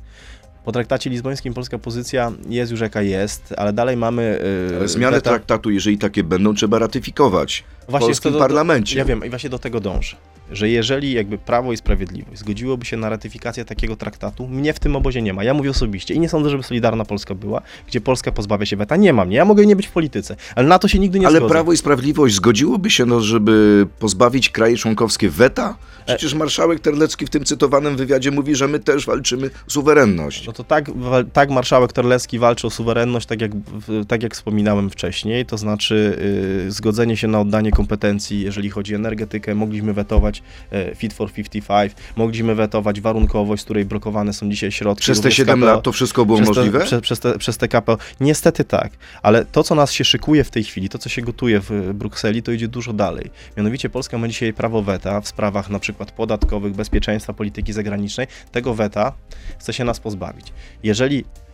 Po 0.65 0.73
traktacie 0.73 1.11
lizbońskim 1.11 1.55
polska 1.55 1.79
pozycja 1.79 2.33
jest 2.49 2.73
już 2.73 2.81
jaka 2.81 3.03
jest, 3.03 3.55
ale 3.57 3.73
dalej 3.73 3.97
mamy... 3.97 4.39
y, 4.73 4.77
Ale 4.77 4.89
zmiany 4.89 5.17
weta- 5.17 5.21
traktatu, 5.21 5.71
jeżeli 5.71 5.99
takie 5.99 6.25
będą, 6.25 6.55
trzeba 6.55 6.79
ratyfikować 6.79 7.65
w 7.89 7.99
polskim 7.99 8.35
parlamencie. 8.35 8.99
Ja 8.99 9.05
wiem 9.05 9.25
i 9.25 9.31
właśnie 9.31 9.51
do 9.51 9.59
tego 9.59 9.81
dążę, 9.81 10.17
że 10.53 10.69
jeżeli 10.69 11.13
jakby 11.13 11.39
Prawo 11.39 11.73
i 11.73 11.77
Sprawiedliwość 11.77 12.41
zgodziłoby 12.41 12.87
się 12.87 12.97
na 12.97 13.09
ratyfikację 13.09 13.65
takiego 13.65 13.97
traktatu, 13.97 14.49
mnie 14.49 14.73
w 14.73 14.79
tym 14.79 14.97
obozie 14.97 15.23
nie 15.23 15.33
ma. 15.33 15.45
Ja 15.45 15.55
mówię 15.55 15.71
osobiście 15.71 16.15
i 16.15 16.21
nie 16.21 16.29
sądzę, 16.29 16.51
żeby 16.51 16.63
Solidarna 16.63 17.05
Polska 17.05 17.35
była, 17.35 17.63
gdzie 17.87 18.01
Polska 18.01 18.33
pozbawia 18.33 18.67
się 18.67 18.77
weta. 18.77 18.97
Nie 18.97 19.13
ma 19.13 19.25
mnie, 19.25 19.37
ja 19.37 19.45
mogę 19.45 19.67
nie 19.67 19.77
być 19.77 19.87
w 19.87 19.91
polityce, 19.91 20.37
ale 20.55 20.69
na 20.69 20.79
to 20.79 20.89
się 20.89 20.99
nigdy 20.99 21.19
nie 21.19 21.27
Ale 21.27 21.39
zgodzę. 21.39 21.53
Prawo 21.53 21.73
i 21.73 21.77
Sprawiedliwość 21.77 22.35
zgodziłoby 22.35 22.91
się, 22.91 23.07
no, 23.07 23.21
żeby 23.21 23.87
pozbawić 23.99 24.51
kraje 24.51 24.77
członkowskie 24.77 25.31
weta? 25.31 25.77
Przecież 26.07 26.35
marszałek 26.35 26.81
Terlecki 26.81 27.27
w 27.27 27.31
tym 27.31 27.45
cytowanym 27.45 27.97
wywiadzie 27.97 28.31
mówi, 28.31 28.55
że 28.55 28.69
my 28.69 28.79
też 28.79 29.07
walczymy 29.07 29.47
o 29.47 29.71
suwerenność. 29.71 30.47
No 30.47 30.53
to 30.53 30.65
tak, 30.65 30.91
tak 31.33 31.51
marszałek 31.51 31.93
Terlecki 31.93 32.39
walczy 32.39 32.67
o 32.67 32.71
suwerenność, 32.71 33.27
tak 33.27 33.41
jak, 33.41 33.51
tak 34.09 34.23
jak 34.23 34.35
wspominałem 34.35 34.91
wcześniej, 34.91 35.47
to 35.47 35.59
znaczy 35.59 36.19
y, 36.67 36.71
zgodzenie 36.71 37.17
się 37.17 37.29
na 37.29 37.41
oddanie 37.41 37.71
kompetencji, 37.71 38.41
jeżeli 38.41 38.71
chodzi 38.71 38.95
o 38.95 38.97
energetykę, 38.99 39.55
mogliśmy 39.55 39.93
wetować 39.93 40.38
y, 40.73 40.95
Fit 40.95 41.13
for 41.13 41.33
55, 41.33 41.93
mogliśmy 42.17 42.55
wetować 42.55 43.01
warunkowość, 43.01 43.63
z 43.63 43.65
której 43.65 43.85
blokowane 43.85 44.33
są 44.33 44.51
dzisiaj 44.51 44.73
środki. 44.73 45.03
Przez 45.03 45.19
te 45.19 45.23
również 45.23 45.37
7 45.37 45.61
KPO. 45.61 45.67
lat 45.67 45.83
to 45.83 45.93
wszystko 45.93 46.27
było 46.27 46.39
przez 46.39 46.57
możliwe? 46.57 46.79
Te, 46.79 46.85
przez, 46.85 47.01
przez, 47.01 47.21
te, 47.21 47.39
przez 47.39 47.59
te 47.59 47.69
KPO. 47.69 47.99
Niestety 48.21 48.65
tak, 48.65 48.93
ale 49.23 49.45
to, 49.45 49.65
co 49.65 49.75
nas 49.75 49.93
się 49.93 50.05
szykuje 50.05 50.45
w 50.45 50.51
tej 50.51 50.65
chwili, 50.65 50.89
to, 50.89 50.99
co 50.99 51.09
się 51.09 51.23
gotuje 51.23 51.61
w 51.61 51.71
e, 51.71 51.95
Brukseli, 51.95 52.43
to 52.43 52.53
idzie 52.53 52.69
dużo 52.69 52.93
dalej. 52.93 53.31
Mianowicie 53.57 53.91
Polska 53.91 54.19
ma 54.19 54.29
dzisiaj 54.29 54.53
prawo 54.53 54.83
weta 54.83 55.21
w 55.21 55.29
sprawach 55.29 55.71
na 55.71 55.79
przykład 55.79 56.13
podatkowych, 56.13 56.73
bezpieczeństwa, 56.73 57.33
polityki 57.33 57.73
zagranicznej. 57.73 58.27
Tego 58.53 58.75
weta 58.75 59.13
chce 59.59 59.73
się 59.73 59.85
nas 59.85 60.01
pozbawić. 60.01 60.53
Jeżeli 60.83 61.19
e, 61.19 61.48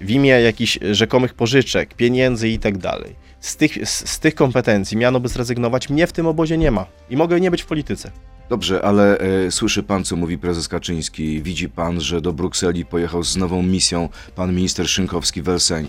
w 0.00 0.10
imię 0.10 0.30
jakichś 0.30 0.78
rzekomych 0.92 1.34
pożyczek, 1.34 1.94
pieniędzy 1.94 2.48
i 2.48 2.58
tak 2.58 2.78
dalej, 2.78 3.14
z 3.40 3.56
tych, 3.56 3.88
z, 3.88 4.10
z 4.10 4.18
tych 4.18 4.34
kompetencji 4.34 4.96
miano 4.96 5.20
by 5.20 5.28
zrezygnować, 5.28 5.88
mnie 5.88 6.06
w 6.06 6.12
tym 6.12 6.26
obozie 6.26 6.58
nie 6.58 6.70
ma 6.70 6.86
i 7.10 7.16
mogę 7.16 7.40
nie 7.40 7.50
być 7.50 7.62
w 7.62 7.66
polityce. 7.66 8.10
Dobrze, 8.48 8.82
ale 8.82 9.18
e, 9.18 9.50
słyszy 9.50 9.82
pan, 9.82 10.04
co 10.04 10.16
mówi 10.16 10.38
prezes 10.38 10.68
Kaczyński. 10.68 11.42
Widzi 11.42 11.68
pan, 11.68 12.00
że 12.00 12.20
do 12.20 12.32
Brukseli 12.32 12.84
pojechał 12.84 13.22
z 13.22 13.36
nową 13.36 13.62
misją 13.62 14.08
pan 14.36 14.54
minister 14.54 14.86
Szynkowski-Welsenk. 14.86 15.86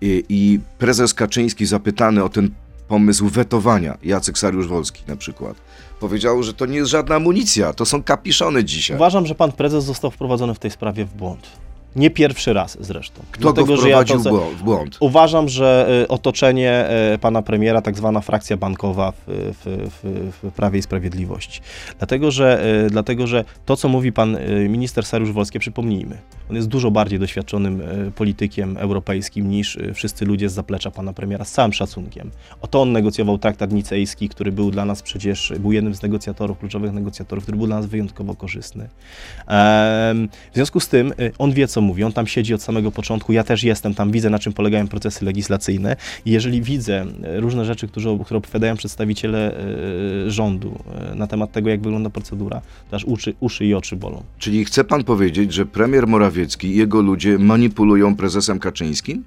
I, 0.00 0.24
I 0.28 0.60
prezes 0.78 1.14
Kaczyński 1.14 1.66
zapytany 1.66 2.24
o 2.24 2.28
ten 2.28 2.50
pomysł 2.88 3.28
wetowania, 3.28 3.98
Jacek 4.02 4.38
Sariusz-Wolski 4.38 5.08
na 5.08 5.16
przykład, 5.16 5.56
powiedział, 6.00 6.42
że 6.42 6.54
to 6.54 6.66
nie 6.66 6.76
jest 6.76 6.90
żadna 6.90 7.14
amunicja, 7.14 7.72
to 7.72 7.86
są 7.86 8.02
kapiszony 8.02 8.64
dzisiaj. 8.64 8.96
Uważam, 8.96 9.26
że 9.26 9.34
pan 9.34 9.52
prezes 9.52 9.84
został 9.84 10.10
wprowadzony 10.10 10.54
w 10.54 10.58
tej 10.58 10.70
sprawie 10.70 11.04
w 11.04 11.14
błąd. 11.14 11.65
Nie 11.96 12.10
pierwszy 12.10 12.52
raz 12.52 12.78
zresztą. 12.80 13.22
Kto 13.30 13.42
go 13.42 13.52
Dlatego, 13.52 13.76
że 13.76 13.88
ja 13.88 14.02
wprowadził 14.02 14.30
to- 14.30 14.50
w 14.50 14.62
błąd-? 14.62 14.96
Uważam, 15.00 15.48
że 15.48 15.88
y, 16.04 16.08
otoczenie 16.08 16.88
y, 17.14 17.18
pana 17.18 17.42
premiera, 17.42 17.82
tak 17.82 17.96
zwana 17.96 18.20
frakcja 18.20 18.56
bankowa 18.56 19.12
w, 19.12 19.24
w, 19.26 19.90
w, 20.02 20.32
w 20.42 20.52
Prawie 20.52 20.78
i 20.78 20.82
Sprawiedliwości. 20.82 21.60
Dlatego 21.98 22.30
że, 22.30 22.66
y, 22.86 22.90
dlatego, 22.90 23.26
że 23.26 23.44
to, 23.66 23.76
co 23.76 23.88
mówi 23.88 24.12
pan 24.12 24.38
minister 24.68 25.04
Sariusz 25.04 25.32
Wolski, 25.32 25.58
przypomnijmy, 25.58 26.18
on 26.50 26.56
jest 26.56 26.68
dużo 26.68 26.90
bardziej 26.90 27.18
doświadczonym 27.18 27.82
politykiem 28.14 28.76
europejskim 28.76 29.50
niż 29.50 29.78
wszyscy 29.94 30.24
ludzie 30.24 30.48
z 30.48 30.52
zaplecza 30.52 30.90
pana 30.90 31.12
premiera, 31.12 31.44
z 31.44 31.52
całym 31.52 31.72
szacunkiem. 31.72 32.30
Oto 32.60 32.82
on 32.82 32.92
negocjował 32.92 33.38
traktat 33.38 33.72
nicejski, 33.72 34.28
który 34.28 34.52
był 34.52 34.70
dla 34.70 34.84
nas 34.84 35.02
przecież, 35.02 35.52
był 35.60 35.72
jednym 35.72 35.94
z 35.94 36.02
negocjatorów, 36.02 36.58
kluczowych 36.58 36.92
negocjatorów, 36.92 37.44
który 37.44 37.58
był 37.58 37.66
dla 37.66 37.76
nas 37.76 37.86
wyjątkowo 37.86 38.34
korzystny. 38.34 38.88
W 40.52 40.54
związku 40.54 40.80
z 40.80 40.88
tym 40.88 41.12
on 41.38 41.52
wie, 41.52 41.68
co 41.68 41.80
mówi, 41.86 42.04
on 42.04 42.12
tam 42.12 42.26
siedzi 42.26 42.54
od 42.54 42.62
samego 42.62 42.90
początku, 42.90 43.32
ja 43.32 43.44
też 43.44 43.62
jestem 43.62 43.94
tam, 43.94 44.10
widzę, 44.10 44.30
na 44.30 44.38
czym 44.38 44.52
polegają 44.52 44.88
procesy 44.88 45.24
legislacyjne 45.24 45.96
i 46.24 46.30
jeżeli 46.30 46.62
widzę 46.62 47.06
y, 47.36 47.40
różne 47.40 47.64
rzeczy, 47.64 47.88
które, 47.88 48.18
które 48.24 48.38
opowiadają 48.38 48.76
przedstawiciele 48.76 49.60
y, 50.26 50.30
rządu 50.30 50.78
y, 51.12 51.14
na 51.14 51.26
temat 51.26 51.52
tego, 51.52 51.70
jak 51.70 51.80
wygląda 51.80 52.10
procedura, 52.10 52.60
to 52.90 52.96
aż 52.96 53.04
uszy, 53.04 53.34
uszy 53.40 53.66
i 53.66 53.74
oczy 53.74 53.96
bolą. 53.96 54.22
Czyli 54.38 54.64
chce 54.64 54.84
pan 54.84 55.04
powiedzieć, 55.04 55.52
że 55.52 55.66
premier 55.66 56.06
Morawiecki 56.06 56.68
i 56.68 56.76
jego 56.76 57.02
ludzie 57.02 57.38
manipulują 57.38 58.16
prezesem 58.16 58.58
Kaczyńskim? 58.58 59.24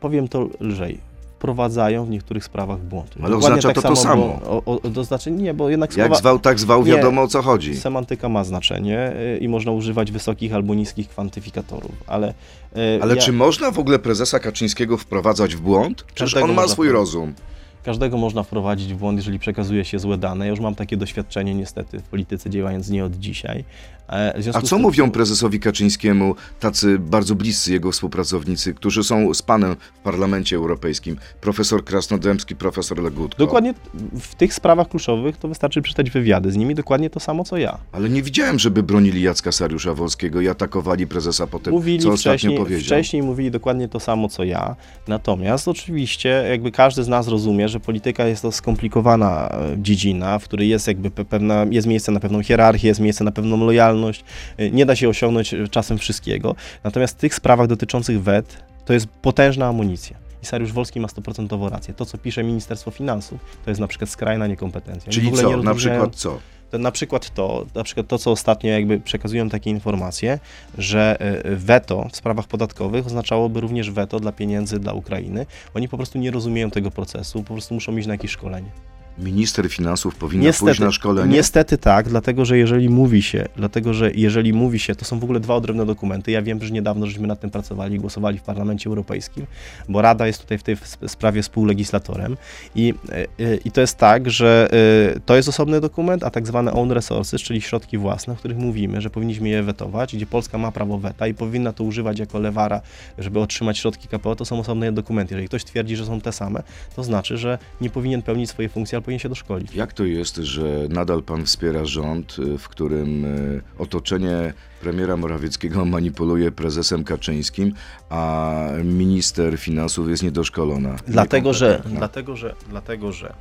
Powiem 0.00 0.28
to 0.28 0.48
lżej. 0.60 1.11
Wprowadzają 1.46 2.04
w 2.04 2.10
niektórych 2.10 2.44
sprawach 2.44 2.78
w 2.78 2.84
błąd. 2.84 3.14
Ale 3.22 3.30
Dokładnie 3.30 3.58
oznacza 3.58 3.80
to 3.82 3.88
to 3.88 3.96
samo. 3.96 4.40
było- 4.44 4.62
O, 4.66 4.80
o, 4.82 4.90
to 4.94 5.04
znaczy 5.04 5.30
nie, 5.30 5.54
bo 5.54 5.70
jednak 5.70 5.96
Jak 5.96 6.06
słowa, 6.06 6.20
zwał, 6.20 6.38
tak 6.38 6.60
zwał, 6.60 6.84
Nie. 6.84 6.92
wiadomo 6.92 7.22
o 7.22 7.28
co 7.28 7.42
chodzi. 7.42 7.76
semantyka 7.76 8.28
ma 8.28 8.44
znaczenie 8.44 9.12
y, 9.36 9.38
i 9.38 9.48
można 9.48 9.72
używać 9.72 10.12
wysokich 10.12 10.54
albo 10.54 10.74
niskich 10.74 11.08
kwantyfikatorów, 11.08 11.92
ale 12.06 12.34
y, 12.76 12.98
Ale 13.02 13.14
ja, 13.16 13.22
czy 13.22 13.32
można 13.32 13.70
w 13.70 13.78
ogóle 13.78 13.98
prezesa 13.98 14.38
Kaczyńskiego 14.38 14.96
wprowadzać 14.96 15.56
w 15.56 15.60
błąd? 15.60 16.04
Każdego 16.14 16.44
on 16.44 16.54
ma 16.54 16.68
swój 16.68 16.88
rozum. 16.88 17.34
Każdego 17.84 18.16
można 18.16 18.42
wprowadzić 18.42 18.94
w 18.94 18.96
błąd, 18.96 19.18
jeżeli 19.18 19.38
przekazuje 19.38 19.84
się 19.84 19.98
złe 19.98 20.18
dane. 20.18 20.44
Ja 20.44 20.50
już 20.50 20.60
mam 20.60 20.74
takie 20.74 20.96
doświadczenie 20.96 21.54
niestety 21.54 21.98
w 21.98 22.02
polityce, 22.02 22.50
działając 22.50 22.88
nie 22.90 23.04
od 23.04 23.12
dzisiaj. 23.16 23.64
E, 24.08 24.34
A 24.54 24.60
co 24.62 24.76
tym- 24.76 24.80
mówią 24.82 25.10
prezesowi 25.10 25.60
Kaczyńskiemu 25.60 26.34
tacy 26.60 26.98
bardzo 26.98 27.34
bliscy 27.34 27.72
jego 27.72 27.92
współpracownicy, 27.92 28.74
którzy 28.74 29.04
są 29.04 29.34
z 29.34 29.42
panem 29.42 29.76
w 29.94 29.98
Parlamencie 29.98 30.56
Europejskim? 30.56 31.16
Profesor 31.40 31.84
Krasnodębski, 31.84 32.56
profesor 32.56 33.02
Legutko. 33.02 33.38
Dokładnie 33.38 33.74
w 34.20 34.34
tych 34.34 34.54
sprawach 34.54 34.88
kluczowych 34.88 35.36
to 35.36 35.48
wystarczy 35.48 35.82
przeczytać 35.82 36.10
wywiady 36.10 36.52
z 36.52 36.56
nimi 36.56 36.74
dokładnie 36.74 37.10
to 37.10 37.20
samo 37.20 37.44
co 37.44 37.56
ja. 37.56 37.78
Ale 37.92 38.08
nie 38.10 38.22
widziałem, 38.22 38.58
żeby 38.58 38.82
bronili 38.82 39.22
Jacka 39.22 39.52
Sariusza 39.52 39.94
Wolskiego 39.94 40.40
i 40.40 40.48
atakowali 40.48 41.06
prezesa 41.06 41.46
po 41.46 41.58
tym, 41.58 41.72
Mówili 41.72 41.98
co 41.98 42.10
ostatnio 42.10 42.32
wcześniej, 42.32 42.58
powiedział. 42.58 42.84
wcześniej 42.84 43.22
mówili 43.22 43.50
dokładnie 43.50 43.88
to 43.88 44.00
samo 44.00 44.28
co 44.28 44.44
ja. 44.44 44.76
Natomiast 45.08 45.68
oczywiście 45.68 46.28
jakby 46.50 46.70
każdy 46.72 47.04
z 47.04 47.08
nas 47.08 47.28
rozumie, 47.28 47.68
że 47.72 47.80
polityka 47.80 48.26
jest 48.26 48.42
to 48.42 48.52
skomplikowana 48.52 49.48
e, 49.48 49.74
dziedzina, 49.78 50.38
w 50.38 50.44
której 50.44 50.68
jest 50.68 50.86
jakby 50.88 51.10
pe- 51.10 51.24
pewna, 51.24 51.66
jest 51.70 51.86
miejsce 51.86 52.12
na 52.12 52.20
pewną 52.20 52.42
hierarchię, 52.42 52.88
jest 52.88 53.00
miejsce 53.00 53.24
na 53.24 53.32
pewną 53.32 53.64
lojalność. 53.66 54.24
E, 54.58 54.70
Nie 54.70 54.86
da 54.86 54.96
się 54.96 55.08
osiągnąć 55.08 55.54
e, 55.54 55.68
czasem 55.68 55.98
wszystkiego. 55.98 56.54
Natomiast 56.84 57.16
w 57.16 57.20
tych 57.20 57.34
sprawach 57.34 57.66
dotyczących 57.66 58.22
wet 58.22 58.64
to 58.84 58.92
jest 58.92 59.06
potężna 59.06 59.66
amunicja. 59.66 60.16
I 60.42 60.46
Sariusz 60.46 60.72
Wolski 60.72 61.00
ma 61.00 61.08
100% 61.08 61.68
rację. 61.70 61.94
To, 61.94 62.06
co 62.06 62.18
pisze 62.18 62.44
Ministerstwo 62.44 62.90
Finansów, 62.90 63.40
to 63.64 63.70
jest 63.70 63.80
na 63.80 63.86
przykład 63.86 64.10
skrajna 64.10 64.46
niekompetencja. 64.46 65.12
Czyli 65.12 65.26
co? 65.32 65.56
Na 65.64 65.74
przykład 65.74 66.16
co? 66.16 66.38
To 66.72 66.78
na 66.78 66.90
przykład 66.90 67.34
to, 67.34 67.66
na 67.74 67.84
przykład 67.84 68.08
to, 68.08 68.18
co 68.18 68.30
ostatnio 68.30 68.70
jakby 68.70 69.00
przekazują 69.00 69.48
takie 69.48 69.70
informacje, 69.70 70.38
że 70.78 71.16
e, 71.20 71.56
weto 71.56 72.08
w 72.12 72.16
sprawach 72.16 72.46
podatkowych 72.46 73.06
oznaczałoby 73.06 73.60
również 73.60 73.90
weto 73.90 74.20
dla 74.20 74.32
pieniędzy 74.32 74.78
dla 74.78 74.92
Ukrainy. 74.92 75.46
Oni 75.74 75.88
po 75.88 75.96
prostu 75.96 76.18
nie 76.18 76.30
rozumieją 76.30 76.70
tego 76.70 76.90
procesu, 76.90 77.42
po 77.42 77.52
prostu 77.52 77.74
muszą 77.74 77.96
iść 77.96 78.06
na 78.06 78.14
jakieś 78.14 78.30
szkolenie. 78.30 78.91
Minister 79.18 79.68
finansów 79.68 80.14
powinna 80.14 80.52
pójść 80.52 80.80
na 80.80 80.92
szkolenie? 80.92 81.32
Niestety 81.32 81.78
tak, 81.78 82.08
dlatego 82.08 82.44
że 82.44 82.58
jeżeli 82.58 82.88
mówi 82.88 83.22
się, 83.22 83.46
dlatego 83.56 83.94
że 83.94 84.10
jeżeli 84.14 84.52
mówi 84.52 84.78
się, 84.78 84.94
to 84.94 85.04
są 85.04 85.18
w 85.18 85.24
ogóle 85.24 85.40
dwa 85.40 85.54
odrębne 85.54 85.86
dokumenty. 85.86 86.30
Ja 86.30 86.42
wiem, 86.42 86.62
że 86.62 86.70
niedawno 86.70 87.06
żeśmy 87.06 87.26
nad 87.26 87.40
tym 87.40 87.50
pracowali 87.50 87.96
i 87.96 87.98
głosowali 87.98 88.38
w 88.38 88.42
Parlamencie 88.42 88.88
Europejskim, 88.88 89.46
bo 89.88 90.02
Rada 90.02 90.26
jest 90.26 90.40
tutaj 90.40 90.58
w 90.58 90.62
tej 90.62 90.76
sprawie 91.06 91.42
współlegislatorem 91.42 92.36
i, 92.74 92.94
e, 93.38 93.56
i 93.56 93.70
to 93.70 93.80
jest 93.80 93.98
tak, 93.98 94.30
że 94.30 94.68
e, 95.16 95.20
to 95.20 95.36
jest 95.36 95.48
osobny 95.48 95.80
dokument, 95.80 96.24
a 96.24 96.30
tak 96.30 96.46
zwane 96.46 96.72
own 96.72 96.92
resources, 96.92 97.42
czyli 97.42 97.60
środki 97.60 97.98
własne, 97.98 98.32
o 98.32 98.36
których 98.36 98.58
mówimy, 98.58 99.00
że 99.00 99.10
powinniśmy 99.10 99.48
je 99.48 99.62
wetować, 99.62 100.16
gdzie 100.16 100.26
Polska 100.26 100.58
ma 100.58 100.72
prawo 100.72 100.98
weta 100.98 101.26
i 101.26 101.34
powinna 101.34 101.72
to 101.72 101.84
używać 101.84 102.18
jako 102.18 102.38
lewara, 102.38 102.80
żeby 103.18 103.40
otrzymać 103.40 103.78
środki 103.78 104.08
KPO, 104.08 104.36
to 104.36 104.44
są 104.44 104.60
osobne 104.60 104.92
dokumenty. 104.92 105.34
Jeżeli 105.34 105.48
ktoś 105.48 105.64
twierdzi, 105.64 105.96
że 105.96 106.06
są 106.06 106.20
te 106.20 106.32
same, 106.32 106.62
to 106.96 107.04
znaczy, 107.04 107.36
że 107.38 107.58
nie 107.80 107.90
powinien 107.90 108.22
pełnić 108.22 108.50
swojej 108.50 108.68
funkcji, 108.68 108.96
powinien 109.02 109.18
się 109.18 109.28
doszkolić. 109.28 109.74
Jak 109.74 109.92
to 109.92 110.04
jest, 110.04 110.36
że 110.36 110.86
nadal 110.88 111.22
pan 111.22 111.44
wspiera 111.44 111.84
rząd, 111.84 112.36
y, 112.38 112.58
w 112.58 112.68
którym 112.68 113.24
y, 113.24 113.62
otoczenie 113.78 114.52
premiera 114.80 115.16
Morawieckiego 115.16 115.84
manipuluje 115.84 116.50
prezesem 116.50 117.04
Kaczyńskim, 117.04 117.74
a 118.10 118.68
minister 118.84 119.58
finansów 119.58 120.08
jest 120.08 120.22
niedoszkolona? 120.22 120.96
Dlatego, 121.06 121.54
że, 121.54 121.82
dlatego, 121.86 122.36
że, 122.36 122.54
dlatego, 122.68 123.12
że 123.12 123.34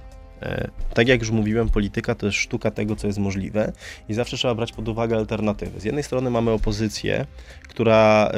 tak 0.93 1.07
jak 1.07 1.19
już 1.19 1.31
mówiłem, 1.31 1.69
polityka 1.69 2.15
to 2.15 2.25
jest 2.25 2.37
sztuka 2.37 2.71
tego, 2.71 2.95
co 2.95 3.07
jest 3.07 3.19
możliwe 3.19 3.73
i 4.09 4.13
zawsze 4.13 4.37
trzeba 4.37 4.55
brać 4.55 4.71
pod 4.71 4.87
uwagę 4.87 5.17
alternatywy. 5.17 5.79
Z 5.79 5.83
jednej 5.83 6.03
strony 6.03 6.29
mamy 6.29 6.51
opozycję, 6.51 7.25
która 7.67 8.31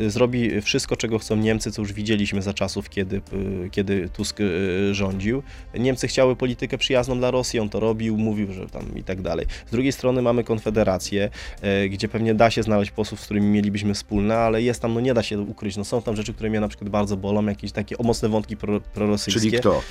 y, 0.00 0.10
zrobi 0.10 0.60
wszystko, 0.60 0.96
czego 0.96 1.18
chcą 1.18 1.36
Niemcy, 1.36 1.72
co 1.72 1.82
już 1.82 1.92
widzieliśmy 1.92 2.42
za 2.42 2.54
czasów, 2.54 2.90
kiedy, 2.90 3.16
y, 3.16 3.70
kiedy 3.70 4.08
Tusk 4.08 4.38
rządził. 4.92 5.42
Niemcy 5.74 6.08
chciały 6.08 6.36
politykę 6.36 6.78
przyjazną 6.78 7.18
dla 7.18 7.30
Rosji, 7.30 7.60
on 7.60 7.68
to 7.68 7.80
robił, 7.80 8.16
mówił, 8.16 8.52
że 8.52 8.66
tam 8.66 8.96
i 8.96 9.02
tak 9.02 9.22
dalej. 9.22 9.46
Z 9.66 9.70
drugiej 9.70 9.92
strony 9.92 10.22
mamy 10.22 10.44
Konfederację, 10.44 11.30
gdzie 11.90 12.08
pewnie 12.08 12.34
da 12.34 12.50
się 12.50 12.62
znaleźć 12.62 12.90
posłów, 12.90 13.20
z 13.20 13.24
którymi 13.24 13.46
mielibyśmy 13.46 13.94
wspólne, 13.94 14.38
ale 14.38 14.62
jest 14.62 14.82
tam, 14.82 14.94
no 14.94 15.00
nie 15.00 15.14
da 15.14 15.22
się 15.22 15.40
ukryć, 15.40 15.76
no 15.76 15.84
są 15.84 16.02
tam 16.02 16.16
rzeczy, 16.16 16.34
które 16.34 16.50
mnie 16.50 16.60
na 16.60 16.68
przykład 16.68 16.90
bardzo 16.90 17.16
bolą, 17.16 17.46
jakieś 17.46 17.72
takie 17.72 17.96
mocne 18.02 18.28
wątki 18.28 18.56
pro, 18.56 18.80
prorosyjskie. 18.80 19.40
Czyli 19.40 19.58
kto? 19.58 19.82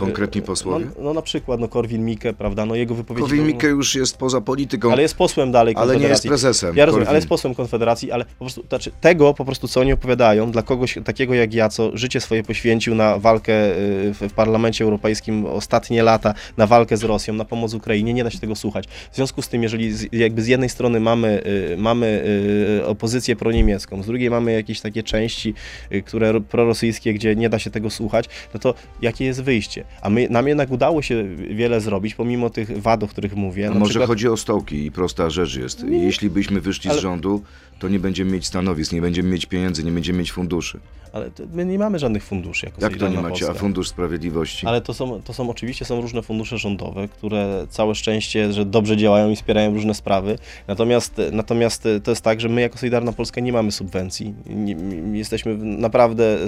Konkretni 0.00 0.42
posłowie? 0.42 0.84
No, 0.84 1.04
no 1.04 1.14
na 1.14 1.22
przykład 1.22 1.60
no 1.60 1.68
Korwin 1.68 2.04
Mikke, 2.04 2.32
prawda, 2.32 2.66
no 2.66 2.74
jego 2.74 2.94
wypowiedzi... 2.94 3.22
Korwin 3.22 3.46
Mikke 3.46 3.68
już 3.68 3.94
jest 3.94 4.16
poza 4.16 4.40
polityką. 4.40 4.92
Ale 4.92 5.02
jest 5.02 5.14
posłem 5.14 5.52
dalej 5.52 5.74
Ale 5.78 5.96
nie 5.96 6.06
jest 6.06 6.26
prezesem. 6.26 6.76
Ja 6.76 6.86
rozumiem, 6.86 7.04
Korwin. 7.04 7.08
ale 7.08 7.18
jest 7.18 7.28
posłem 7.28 7.54
Konfederacji, 7.54 8.12
ale 8.12 8.24
po 8.24 8.44
prostu, 8.44 8.64
znaczy 8.68 8.90
tego 9.00 9.34
po 9.34 9.44
prostu, 9.44 9.68
co 9.68 9.80
oni 9.80 9.92
opowiadają, 9.92 10.50
dla 10.50 10.62
kogoś 10.62 10.98
takiego 11.04 11.34
jak 11.34 11.54
ja, 11.54 11.68
co 11.68 11.90
życie 11.96 12.20
swoje 12.20 12.42
poświęcił 12.42 12.94
na 12.94 13.18
walkę 13.18 13.52
y, 13.52 14.14
w, 14.14 14.28
w 14.28 14.32
Parlamencie 14.32 14.84
Europejskim 14.84 15.46
ostatnie 15.46 16.02
lata, 16.02 16.34
na 16.56 16.66
walkę 16.66 16.96
z 16.96 17.04
Rosją, 17.04 17.34
na 17.34 17.44
pomoc 17.44 17.74
Ukrainie, 17.74 18.14
nie 18.14 18.24
da 18.24 18.30
się 18.30 18.38
tego 18.38 18.56
słuchać. 18.56 18.86
W 19.12 19.16
związku 19.16 19.42
z 19.42 19.48
tym, 19.48 19.62
jeżeli 19.62 19.92
z, 19.92 20.12
jakby 20.12 20.42
z 20.42 20.46
jednej 20.46 20.68
strony 20.68 21.00
mamy, 21.00 21.42
y, 21.72 21.76
mamy 21.76 22.24
y, 22.80 22.86
opozycję 22.86 23.36
proniemiecką, 23.36 24.02
z 24.02 24.06
drugiej 24.06 24.30
mamy 24.30 24.52
jakieś 24.52 24.80
takie 24.80 25.02
części, 25.02 25.54
które 26.04 26.40
prorosyjskie, 26.40 27.14
gdzie 27.14 27.36
nie 27.36 27.48
da 27.48 27.58
się 27.58 27.70
tego 27.70 27.90
słuchać, 27.90 28.28
no 28.54 28.60
to 28.60 28.74
jakie 29.02 29.24
jest 29.24 29.42
wyjście? 29.42 29.84
A 30.02 30.10
my, 30.10 30.28
nam 30.28 30.48
jednak 30.48 30.70
udało 30.70 31.02
się 31.02 31.24
wiele 31.36 31.80
zrobić, 31.80 32.14
pomimo 32.14 32.50
tych 32.50 32.82
wad, 32.82 33.02
o 33.02 33.08
których 33.08 33.36
mówię. 33.36 33.70
Może 33.70 33.90
przykład... 33.90 34.08
chodzi 34.08 34.28
o 34.28 34.36
stołki 34.36 34.86
i 34.86 34.92
prosta 34.92 35.30
rzecz 35.30 35.56
jest. 35.56 35.82
Nie. 35.82 36.04
Jeśli 36.04 36.30
byśmy 36.30 36.60
wyszli 36.60 36.90
Ale... 36.90 36.98
z 36.98 37.02
rządu, 37.02 37.42
to 37.78 37.88
nie 37.88 37.98
będziemy 37.98 38.30
mieć 38.30 38.46
stanowisk, 38.46 38.92
nie 38.92 39.00
będziemy 39.00 39.28
mieć 39.28 39.46
pieniędzy, 39.46 39.84
nie 39.84 39.92
będziemy 39.92 40.18
mieć 40.18 40.32
funduszy. 40.32 40.80
Ale 41.12 41.30
my 41.52 41.66
nie 41.66 41.78
mamy 41.78 41.98
żadnych 41.98 42.24
funduszy. 42.24 42.66
Jako 42.66 42.80
Jak 42.80 42.96
to 42.96 43.08
nie 43.08 43.16
macie? 43.16 43.28
Polska. 43.28 43.50
A 43.50 43.54
Fundusz 43.54 43.88
Sprawiedliwości? 43.88 44.66
Ale 44.66 44.80
to 44.80 44.94
są, 44.94 45.22
to 45.22 45.32
są 45.32 45.50
oczywiście 45.50 45.84
są 45.84 46.00
różne 46.00 46.22
fundusze 46.22 46.58
rządowe, 46.58 47.08
które 47.08 47.66
całe 47.70 47.94
szczęście, 47.94 48.52
że 48.52 48.64
dobrze 48.64 48.96
działają 48.96 49.30
i 49.30 49.36
wspierają 49.36 49.74
różne 49.74 49.94
sprawy. 49.94 50.38
Natomiast, 50.68 51.20
natomiast 51.32 51.88
to 52.04 52.10
jest 52.10 52.22
tak, 52.22 52.40
że 52.40 52.48
my 52.48 52.60
jako 52.60 52.78
Solidarna 52.78 53.12
Polska 53.12 53.40
nie 53.40 53.52
mamy 53.52 53.72
subwencji. 53.72 54.34
Nie, 54.46 54.76
jesteśmy 55.18 55.56
naprawdę, 55.56 56.38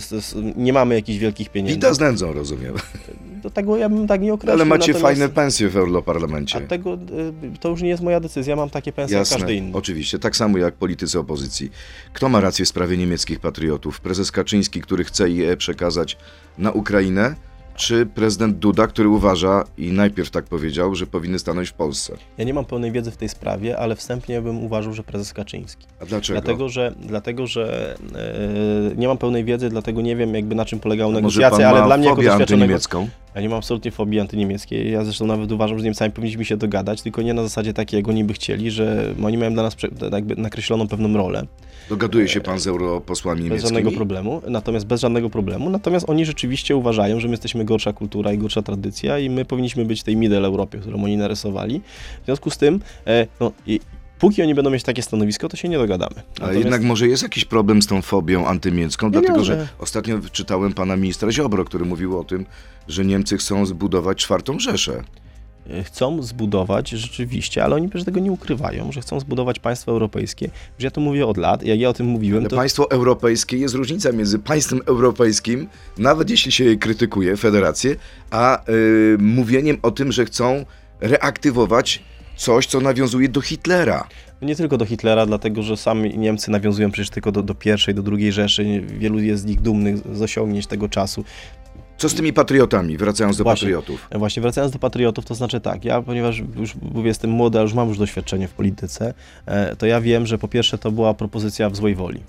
nie 0.56 0.72
mamy 0.72 0.94
jakichś 0.94 1.18
wielkich 1.18 1.48
pieniędzy. 1.48 1.74
Bida 1.74 1.94
z 1.94 2.00
nędzą, 2.00 2.32
rozumiem. 2.32 2.74
Do 3.42 3.50
tego 3.50 3.76
ja 3.76 3.88
bym 3.88 4.06
tak 4.06 4.20
nie 4.20 4.32
określił. 4.32 4.54
Ale 4.54 4.64
macie 4.64 4.92
natomiast... 4.92 5.02
fajne 5.02 5.28
pensje 5.28 5.68
w 5.68 5.76
Europarlamencie. 5.76 6.58
A 6.58 6.60
tego, 6.60 6.94
y, 6.94 7.58
to 7.60 7.68
już 7.68 7.82
nie 7.82 7.88
jest 7.88 8.02
moja 8.02 8.20
decyzja, 8.20 8.56
mam 8.56 8.70
takie 8.70 8.92
pensje 8.92 9.16
Jasne, 9.18 9.34
jak 9.34 9.40
każdy 9.40 9.54
inny. 9.54 9.76
oczywiście, 9.76 10.18
tak 10.18 10.36
samo 10.36 10.58
jak 10.58 10.74
politycy 10.74 11.18
opozycji. 11.18 11.70
Kto 12.12 12.28
ma 12.28 12.40
rację 12.40 12.64
w 12.64 12.68
sprawie 12.68 12.96
niemieckich 12.96 13.40
patriotów? 13.40 14.00
Prezes 14.00 14.32
Kaczyński, 14.32 14.80
który 14.80 15.04
chce 15.04 15.30
je 15.30 15.56
przekazać 15.56 16.18
na 16.58 16.70
Ukrainę, 16.72 17.34
czy 17.74 18.06
prezydent 18.06 18.58
Duda, 18.58 18.86
który 18.86 19.08
uważa 19.08 19.64
i 19.78 19.92
najpierw 19.92 20.30
tak 20.30 20.44
powiedział, 20.44 20.94
że 20.94 21.06
powinny 21.06 21.38
stanąć 21.38 21.68
w 21.68 21.72
Polsce? 21.72 22.16
Ja 22.38 22.44
nie 22.44 22.54
mam 22.54 22.64
pełnej 22.64 22.92
wiedzy 22.92 23.10
w 23.10 23.16
tej 23.16 23.28
sprawie, 23.28 23.78
ale 23.78 23.96
wstępnie 23.96 24.42
bym 24.42 24.64
uważał, 24.64 24.92
że 24.92 25.02
prezes 25.02 25.32
Kaczyński. 25.32 25.86
A 26.00 26.06
dlaczego? 26.06 26.40
Dlatego, 26.40 26.68
że, 26.68 26.94
dlatego, 27.00 27.46
że 27.46 27.96
e, 28.14 28.96
nie 28.96 29.08
mam 29.08 29.18
pełnej 29.18 29.44
wiedzy, 29.44 29.68
dlatego 29.68 30.02
nie 30.02 30.16
wiem, 30.16 30.34
jakby 30.34 30.54
na 30.54 30.64
czym 30.64 30.80
polegały 30.80 31.12
negocjacje, 31.12 31.68
ale 31.68 31.86
dla 31.86 31.96
mnie 31.96 32.08
jako 32.08 32.22
doświadczonego... 32.22 32.78
Ja 33.34 33.40
nie 33.40 33.48
mam 33.48 33.58
absolutnie 33.58 33.90
fobii 33.90 34.20
antyniemieckiej. 34.20 34.92
Ja 34.92 35.04
zresztą 35.04 35.26
nawet 35.26 35.52
uważam, 35.52 35.78
że 35.78 35.82
z 35.82 35.84
Niemcami 35.84 36.12
powinniśmy 36.12 36.44
się 36.44 36.56
dogadać, 36.56 37.02
tylko 37.02 37.22
nie 37.22 37.34
na 37.34 37.42
zasadzie 37.42 37.74
takiej, 37.74 37.98
jak 37.98 38.08
oni 38.08 38.24
by 38.24 38.32
chcieli, 38.32 38.70
że 38.70 39.14
oni 39.24 39.38
mają 39.38 39.52
dla 39.52 39.62
nas 39.62 39.76
jakby 40.12 40.36
nakreśloną 40.36 40.88
pewną 40.88 41.16
rolę. 41.16 41.46
Dogaduje 41.88 42.28
się 42.28 42.40
pan 42.40 42.58
z 42.58 42.66
europosłami 42.66 43.42
niemieckimi? 43.42 43.62
Bez 43.62 43.70
żadnego 43.70 43.96
problemu, 43.96 44.42
natomiast 44.48 44.86
bez 44.86 45.00
żadnego 45.00 45.30
problemu. 45.30 45.70
Natomiast 45.70 46.10
oni 46.10 46.24
rzeczywiście 46.24 46.76
uważają, 46.76 47.20
że 47.20 47.28
my 47.28 47.32
jesteśmy 47.32 47.64
gorsza 47.64 47.92
kultura 47.92 48.32
i 48.32 48.38
gorsza 48.38 48.62
tradycja 48.62 49.18
i 49.18 49.30
my 49.30 49.44
powinniśmy 49.44 49.84
być 49.84 50.02
tej 50.02 50.16
middle 50.16 50.46
Europie, 50.46 50.78
którą 50.78 51.04
oni 51.04 51.16
narysowali. 51.16 51.80
W 52.22 52.24
związku 52.24 52.50
z 52.50 52.58
tym, 52.58 52.80
e, 53.06 53.26
no, 53.40 53.52
i, 53.66 53.80
póki 54.18 54.42
oni 54.42 54.54
będą 54.54 54.70
mieć 54.70 54.82
takie 54.82 55.02
stanowisko, 55.02 55.48
to 55.48 55.56
się 55.56 55.68
nie 55.68 55.78
dogadamy. 55.78 56.14
Natomiast... 56.16 56.42
Ale 56.42 56.58
jednak 56.58 56.82
może 56.82 57.08
jest 57.08 57.22
jakiś 57.22 57.44
problem 57.44 57.82
z 57.82 57.86
tą 57.86 58.02
fobią 58.02 58.46
antymiecką, 58.46 59.10
dlatego 59.10 59.44
że 59.44 59.68
ostatnio 59.78 60.18
czytałem 60.32 60.72
pana 60.72 60.96
ministra 60.96 61.32
Ziobro, 61.32 61.64
który 61.64 61.84
mówił 61.84 62.18
o 62.18 62.24
tym, 62.24 62.46
że 62.88 63.04
Niemcy 63.04 63.36
chcą 63.38 63.66
zbudować 63.66 64.18
czwartą 64.18 64.58
Rzeszę. 64.58 65.02
E, 65.70 65.84
chcą 65.84 66.22
zbudować 66.22 66.90
rzeczywiście, 66.90 67.64
ale 67.64 67.76
oni 67.76 67.88
przecież 67.88 68.04
tego 68.04 68.20
nie 68.20 68.32
ukrywają, 68.32 68.92
że 68.92 69.00
chcą 69.00 69.20
zbudować 69.20 69.58
państwo 69.58 69.92
europejskie. 69.92 70.50
Że 70.78 70.86
ja 70.86 70.90
to 70.90 71.00
mówię 71.00 71.26
od 71.26 71.36
lat, 71.36 71.62
jak 71.62 71.80
ja 71.80 71.88
o 71.88 71.92
tym 71.92 72.06
mówiłem. 72.06 72.46
To... 72.46 72.56
państwo 72.56 72.90
europejskie 72.90 73.56
jest 73.56 73.74
różnica 73.74 74.12
między 74.12 74.38
państwem 74.38 74.80
europejskim, 74.86 75.68
nawet 75.98 76.30
jeśli 76.30 76.52
się 76.52 76.76
krytykuje 76.76 77.36
federację, 77.36 77.96
a 78.30 78.62
yy, 78.68 79.16
mówieniem 79.18 79.78
o 79.82 79.90
tym, 79.90 80.12
że 80.12 80.24
chcą 80.24 80.64
reaktywować 81.00 82.02
coś, 82.36 82.66
co 82.66 82.80
nawiązuje 82.80 83.28
do 83.28 83.40
Hitlera. 83.40 84.08
Nie 84.42 84.56
tylko 84.56 84.78
do 84.78 84.86
Hitlera, 84.86 85.26
dlatego 85.26 85.62
że 85.62 85.76
sami 85.76 86.18
Niemcy 86.18 86.50
nawiązują 86.50 86.90
przecież 86.90 87.10
tylko 87.10 87.32
do, 87.32 87.42
do 87.42 87.54
pierwszej, 87.54 87.94
do 87.94 88.02
drugiej 88.02 88.32
Rzeszy. 88.32 88.82
Wielu 88.86 89.18
jest 89.18 89.42
z 89.42 89.46
nich 89.46 89.60
dumnych 89.60 89.96
z 90.16 90.22
osiągnięć 90.22 90.66
tego 90.66 90.88
czasu. 90.88 91.24
Co 91.98 92.08
z 92.08 92.14
tymi 92.14 92.32
patriotami, 92.32 92.96
wracając 92.96 93.36
do 93.36 93.44
właśnie, 93.44 93.66
patriotów? 93.66 94.08
Właśnie, 94.12 94.42
wracając 94.42 94.72
do 94.72 94.78
patriotów, 94.78 95.24
to 95.24 95.34
znaczy 95.34 95.60
tak, 95.60 95.84
ja 95.84 96.02
ponieważ 96.02 96.42
już 96.56 96.74
jestem 97.04 97.30
młody, 97.30 97.58
a 97.58 97.62
już 97.62 97.74
mam 97.74 97.88
już 97.88 97.98
doświadczenie 97.98 98.48
w 98.48 98.52
polityce, 98.52 99.14
e, 99.46 99.76
to 99.76 99.86
ja 99.86 100.00
wiem, 100.00 100.26
że 100.26 100.38
po 100.38 100.48
pierwsze 100.48 100.78
to 100.78 100.90
była 100.90 101.14
propozycja 101.14 101.70
w 101.70 101.76
złej 101.76 101.94
woli 101.94 102.20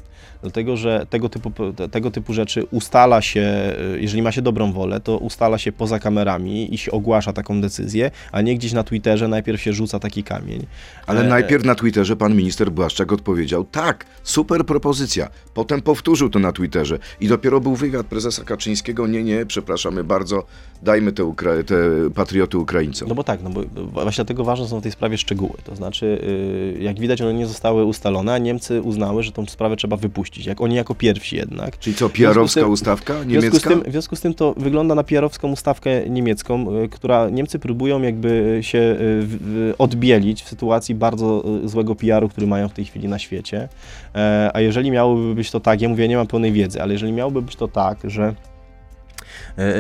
dlatego 0.44 0.78
że 0.78 1.06
tego 1.10 1.30
typu, 1.30 1.52
tego 1.92 2.12
typu 2.12 2.34
rzeczy 2.34 2.66
ustala 2.72 3.22
się, 3.22 3.74
y, 3.96 4.02
jeżeli 4.02 4.22
ma 4.22 4.32
się 4.32 4.42
dobrą 4.42 4.72
wolę, 4.72 5.00
to 5.00 5.18
ustala 5.18 5.58
się 5.58 5.72
poza 5.72 6.00
kamerami 6.00 6.74
i 6.74 6.78
się 6.78 6.92
ogłasza 6.92 7.34
taką 7.34 7.62
decyzję, 7.62 8.12
a 8.32 8.42
nie 8.42 8.56
gdzieś 8.56 8.74
na 8.74 8.84
Twitterze 8.84 9.28
najpierw 9.28 9.62
się 9.62 9.74
rzuca 9.74 10.00
taki 10.00 10.24
kamień. 10.24 10.66
Ale 11.08 11.22
e... 11.22 11.28
najpierw 11.28 11.66
na 11.66 11.76
Twitterze 11.76 12.16
pan 12.16 12.36
minister 12.36 12.72
Błaszczak 12.72 13.12
odpowiedział, 13.12 13.64
tak, 13.64 14.06
super 14.24 14.66
propozycja. 14.66 15.30
Potem 15.54 15.82
powtórzył 15.82 16.30
to 16.30 16.40
na 16.40 16.52
Twitterze 16.52 17.00
i 17.22 17.28
dopiero 17.28 17.62
był 17.62 17.76
wywiad 17.76 18.06
prezesa 18.06 18.44
Kaczyńskiego, 18.44 19.08
nie, 19.08 19.24
nie, 19.24 19.46
przepraszamy 19.46 20.04
bardzo, 20.04 20.44
dajmy 20.82 21.12
te, 21.12 21.26
Ukra 21.26 21.52
te 21.66 21.76
patrioty 22.16 22.58
Ukraińcom. 22.58 23.10
No 23.10 23.16
bo 23.16 23.24
tak, 23.24 23.44
no 23.44 23.50
bo 23.50 23.62
właśnie 23.86 24.24
dlatego 24.24 24.44
ważne 24.44 24.68
są 24.68 24.80
w 24.80 24.84
tej 24.84 24.92
sprawie 24.92 25.18
szczegóły. 25.18 25.54
To 25.64 25.76
znaczy, 25.76 26.06
y, 26.06 26.84
jak 26.84 27.00
widać, 27.00 27.22
one 27.22 27.34
nie 27.34 27.48
zostały 27.48 27.86
ustalone, 27.86 28.34
a 28.34 28.38
Niemcy 28.38 28.82
uznały, 28.82 29.24
że 29.24 29.32
tą 29.32 29.46
sprawę 29.46 29.76
trzeba 29.76 29.98
wypuścić 29.98 30.33
jak 30.38 30.62
oni 30.62 30.76
jako 30.76 30.96
pierwsi 30.96 31.36
jednak. 31.36 31.80
Czyli 31.80 31.96
co, 31.96 32.10
PR-owska 32.10 32.68
ustawka 32.68 33.24
niemiecka? 33.24 33.40
W 33.40 33.42
związku, 33.42 33.60
z 33.60 33.64
tym, 33.64 33.84
w 33.84 33.92
związku 33.92 34.16
z 34.16 34.22
tym 34.22 34.34
to 34.34 34.54
wygląda 34.58 34.96
na 34.96 35.04
PR-owską 35.04 35.52
ustawkę 35.52 36.10
niemiecką, 36.10 36.78
y, 36.84 36.90
która 36.90 37.30
Niemcy 37.30 37.60
próbują 37.60 38.02
jakby 38.02 38.60
się 38.62 38.80
y, 38.80 39.78
odbielić 39.78 40.44
w 40.44 40.50
sytuacji 40.50 40.96
bardzo 40.96 41.44
y, 41.64 41.70
złego 41.70 41.96
PR-u, 41.96 42.30
który 42.30 42.48
mają 42.48 42.70
w 42.70 42.74
tej 42.74 42.86
chwili 42.86 43.08
na 43.08 43.20
świecie. 43.20 43.70
E, 44.16 44.52
a 44.54 44.62
jeżeli 44.62 44.92
miałoby 44.92 45.36
być 45.36 45.52
to 45.52 45.60
tak, 45.60 45.82
ja 45.82 45.90
mówię, 45.90 46.08
nie 46.08 46.18
mam 46.18 46.28
pełnej 46.28 46.52
wiedzy, 46.52 46.82
ale 46.82 46.94
jeżeli 46.94 47.12
miałoby 47.12 47.42
być 47.42 47.56
to 47.56 47.68
tak, 47.68 47.98
że 48.04 48.34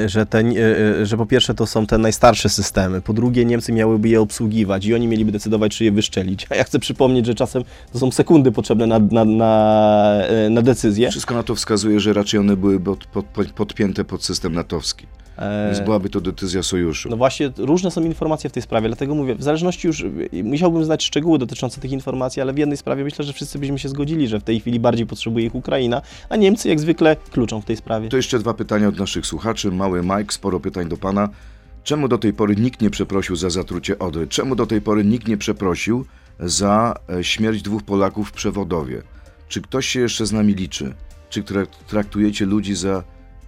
że, 0.05 0.25
te, 0.25 0.39
e, 0.39 1.01
e, 1.01 1.05
że 1.05 1.17
po 1.17 1.25
pierwsze 1.25 1.53
to 1.53 1.67
są 1.67 1.85
te 1.85 1.97
najstarsze 1.97 2.49
systemy, 2.49 3.01
po 3.01 3.13
drugie 3.13 3.45
Niemcy 3.45 3.73
miałyby 3.73 4.09
je 4.09 4.21
obsługiwać 4.21 4.85
i 4.85 4.93
oni 4.93 5.07
mieliby 5.07 5.31
decydować, 5.31 5.77
czy 5.77 5.83
je 5.83 5.91
wyszczelić. 5.91 6.47
A 6.49 6.55
ja 6.55 6.63
chcę 6.63 6.79
przypomnieć, 6.79 7.25
że 7.25 7.35
czasem 7.35 7.63
to 7.93 7.99
są 7.99 8.11
sekundy 8.11 8.51
potrzebne 8.51 8.87
na, 8.87 8.99
na, 8.99 9.25
na, 9.25 10.19
na 10.49 10.61
decyzję. 10.61 11.11
Wszystko 11.11 11.33
na 11.33 11.43
to 11.43 11.55
wskazuje, 11.55 11.99
że 11.99 12.13
raczej 12.13 12.39
one 12.39 12.57
były 12.57 12.79
pod, 12.79 13.05
pod, 13.05 13.25
podpięte 13.55 14.03
pod 14.03 14.23
system 14.23 14.53
natowski. 14.53 15.07
E, 15.37 15.71
Więc 15.73 15.85
byłaby 15.85 16.09
to 16.09 16.21
decyzja 16.21 16.63
sojuszu. 16.63 17.09
No 17.09 17.17
właśnie, 17.17 17.51
różne 17.57 17.91
są 17.91 18.03
informacje 18.03 18.49
w 18.49 18.53
tej 18.53 18.63
sprawie, 18.63 18.87
dlatego 18.87 19.15
mówię, 19.15 19.35
w 19.35 19.43
zależności 19.43 19.87
już, 19.87 20.05
musiałbym 20.43 20.85
znać 20.85 21.03
szczegóły 21.03 21.39
dotyczące 21.39 21.81
tych 21.81 21.91
informacji, 21.91 22.41
ale 22.41 22.53
w 22.53 22.57
jednej 22.57 22.77
sprawie 22.77 23.03
myślę, 23.03 23.25
że 23.25 23.33
wszyscy 23.33 23.59
byśmy 23.59 23.79
się 23.79 23.89
zgodzili, 23.89 24.27
że 24.27 24.39
w 24.39 24.43
tej 24.43 24.59
chwili 24.59 24.79
bardziej 24.79 25.05
potrzebuje 25.05 25.45
ich 25.45 25.55
Ukraina, 25.55 26.01
a 26.29 26.35
Niemcy 26.35 26.69
jak 26.69 26.79
zwykle 26.79 27.15
kluczą 27.31 27.61
w 27.61 27.65
tej 27.65 27.77
sprawie. 27.77 28.09
To 28.09 28.17
jeszcze 28.17 28.39
dwa 28.39 28.53
pytania 28.53 28.87
od 28.87 28.99
naszych 28.99 29.25
słuchaczy. 29.25 29.71
Mały 29.71 30.01
Mike, 30.03 30.33
sporo 30.33 30.59
pytań 30.59 30.89
do 30.89 30.97
pana. 30.97 31.29
Czemu 31.83 32.07
do 32.07 32.17
tej 32.17 32.33
pory 32.33 32.55
nikt 32.55 32.81
nie 32.81 32.89
przeprosił 32.89 33.35
za 33.35 33.49
zatrucie 33.49 33.99
Odry? 33.99 34.27
Czemu 34.27 34.55
do 34.55 34.65
tej 34.65 34.81
pory 34.81 35.05
nikt 35.05 35.27
nie 35.27 35.37
przeprosił 35.37 36.05
za 36.39 36.95
e, 37.09 37.23
śmierć 37.23 37.61
dwóch 37.61 37.83
Polaków 37.83 38.29
w 38.29 38.31
Przewodowie? 38.31 39.01
Czy 39.47 39.61
ktoś 39.61 39.87
się 39.87 39.99
jeszcze 39.99 40.25
z 40.25 40.31
nami 40.31 40.53
liczy? 40.53 40.93
Czy 41.29 41.43
tra- 41.43 41.67
traktujecie 41.87 42.45
ludzi 42.45 42.75
za 42.75 43.03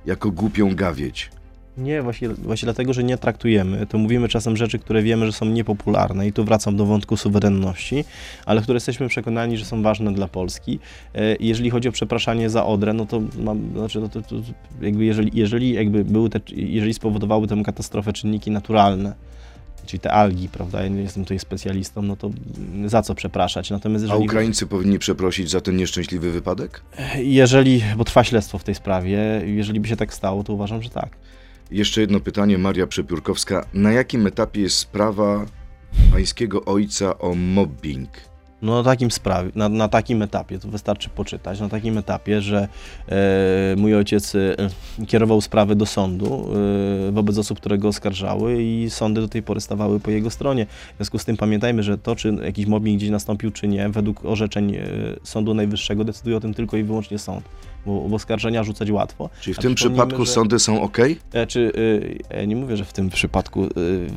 jako 0.06 0.32
głupią 0.32 0.76
gawieć? 0.76 1.30
Nie, 1.78 2.02
właśnie, 2.02 2.30
właśnie 2.30 2.66
dlatego, 2.66 2.94
że 2.94 3.04
nie 3.04 3.18
traktujemy, 3.18 3.88
to 3.88 3.98
mówimy 3.98 4.28
czasem 4.28 4.58
rzeczy, 4.58 4.80
które 4.80 5.04
wiemy, 5.04 5.26
że 5.26 5.32
są 5.32 5.46
niepopularne 5.46 6.28
i 6.28 6.34
tu 6.34 6.46
wracam 6.46 6.76
do 6.76 6.86
wątku 6.86 7.18
suwerenności, 7.18 8.06
ale 8.46 8.62
które 8.62 8.76
jesteśmy 8.76 9.08
przekonani, 9.08 9.58
że 9.58 9.66
są 9.66 9.82
ważne 9.82 10.14
dla 10.14 10.28
Polski. 10.28 10.80
E, 11.16 11.36
Jeżeli 11.40 11.70
chodzi 11.70 11.90
o 11.90 11.92
przepraszanie 11.92 12.50
za 12.50 12.66
Odrę, 12.66 12.94
no 12.94 13.06
to 13.06 13.22
mam, 13.40 13.72
znaczy, 13.74 14.00
no 14.00 14.10
to, 14.10 14.22
to, 14.22 14.36
jakby 14.82 15.06
jeżeli, 15.06 15.32
jeżeli 15.34 15.74
jakby 15.74 16.06
były 16.06 16.30
te, 16.30 16.40
jeżeli 16.56 16.94
spowodowały 16.94 17.48
tę 17.48 17.62
katastrofę 17.66 18.14
czynniki 18.14 18.52
naturalne, 18.52 19.16
czyli 19.86 20.00
te 20.00 20.12
algi, 20.12 20.50
prawda, 20.50 20.82
ja 20.82 20.88
nie 20.88 21.02
jestem 21.02 21.24
tutaj 21.24 21.40
specjalistą, 21.40 22.02
no 22.02 22.16
to 22.16 22.30
za 22.86 23.02
co 23.02 23.16
przepraszać? 23.16 23.70
Natomiast 23.70 24.04
A 24.04 24.08
jeżeli, 24.08 24.26
Ukraińcy 24.26 24.68
powinni 24.68 25.00
przeprosić 25.00 25.50
za 25.50 25.62
ten 25.62 25.78
nieszczęśliwy 25.78 26.32
wypadek? 26.32 26.82
jeżeli, 27.18 27.84
bo 27.98 28.04
trwa 28.04 28.24
śledztwo 28.24 28.58
w 28.58 28.64
tej 28.64 28.76
sprawie, 28.76 29.42
jeżeli 29.46 29.80
by 29.80 29.88
się 29.88 29.96
tak 29.96 30.14
stało, 30.14 30.44
to 30.44 30.54
uważam, 30.54 30.82
że 30.82 30.90
tak. 30.90 31.10
Jeszcze 31.72 32.02
jedno 32.02 32.20
pytanie, 32.20 32.58
Maria 32.58 32.88
Przepiórkowska. 32.88 33.66
Na 33.74 33.92
jakim 33.92 34.28
etapie 34.28 34.62
jest 34.62 34.78
sprawa 34.78 35.46
pańskiego 36.12 36.66
ojca 36.66 37.18
o 37.20 37.36
mobbing? 37.36 38.10
No 38.62 38.76
na 38.76 38.84
takim 38.84 39.12
sprawie, 39.12 39.52
na, 39.56 39.70
na 39.70 39.88
takim 39.88 40.22
etapie, 40.22 40.60
to 40.60 40.68
wystarczy 40.68 41.10
poczytać, 41.10 41.60
na 41.60 41.70
takim 41.70 41.98
etapie, 41.98 42.42
że 42.42 42.68
e, 43.10 43.76
mój 43.78 43.96
ojciec 43.96 44.36
e, 44.36 44.56
kierował 45.08 45.42
sprawy 45.42 45.76
do 45.76 45.86
sądu 45.86 46.50
e, 47.08 47.12
wobec 47.12 47.38
osób, 47.38 47.60
które 47.60 47.78
go 47.78 47.88
oskarżały 47.88 48.64
i 48.64 48.90
sądy 48.90 49.22
do 49.22 49.28
tej 49.28 49.44
pory 49.44 49.62
stawały 49.62 50.00
po 50.00 50.12
jego 50.12 50.30
stronie. 50.30 50.66
W 50.66 50.96
związku 50.98 51.20
z 51.20 51.26
tym 51.26 51.38
pamiętajmy, 51.38 51.84
że 51.84 51.98
to, 51.98 52.16
czy 52.16 52.38
jakiś 52.44 52.66
mobbing 52.66 52.98
gdzieś 52.98 53.10
nastąpił, 53.10 53.52
czy 53.52 53.68
nie, 53.68 53.90
według 53.90 54.26
orzeczeń 54.26 54.76
e, 54.76 54.84
Sądu 55.24 55.54
Najwyższego 55.54 56.04
decyduje 56.04 56.38
o 56.38 56.40
tym 56.40 56.54
tylko 56.54 56.78
i 56.78 56.84
wyłącznie 56.84 57.20
sąd, 57.20 57.46
bo, 57.86 58.02
bo 58.02 58.16
oskarżenia 58.16 58.64
rzucać 58.64 58.92
łatwo. 58.92 59.30
Czyli 59.42 59.54
w 59.54 59.60
A 59.60 59.62
tym 59.62 59.76
przypadku 59.76 60.26
że- 60.26 60.32
sądy 60.32 60.60
są 60.60 60.82
ok? 60.82 60.98
E, 61.34 61.48
Czy, 61.48 61.60
y, 61.60 62.20
ja 62.36 62.46
nie 62.46 62.56
mówię, 62.56 62.78
że 62.78 62.86
w 62.86 62.94
tym 62.94 63.10
przypadku, 63.10 63.64
y, 63.66 63.70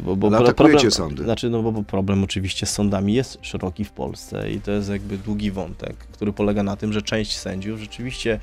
bo, 0.04 0.16
bo 0.16 0.26
Ale 0.26 0.37
pro- 0.38 0.46
atakujecie 0.48 0.90
sądy. 0.90 1.22
Znaczy, 1.24 1.50
no 1.50 1.62
bo, 1.62 1.83
problem 1.83 2.24
oczywiście 2.24 2.66
z 2.66 2.70
sądami 2.70 3.14
jest 3.14 3.38
szeroki 3.42 3.85
w 3.85 3.90
Polsce 3.90 4.50
i 4.52 4.61
to 4.61 4.70
jest 4.70 4.90
jakby 4.90 5.18
długi 5.18 5.50
wątek, 5.50 5.96
który 5.96 6.33
polega 6.33 6.62
na 6.62 6.76
tym, 6.76 6.92
że 6.92 7.02
część 7.02 7.37
sędziów 7.38 7.81
rzeczywiście 7.81 8.40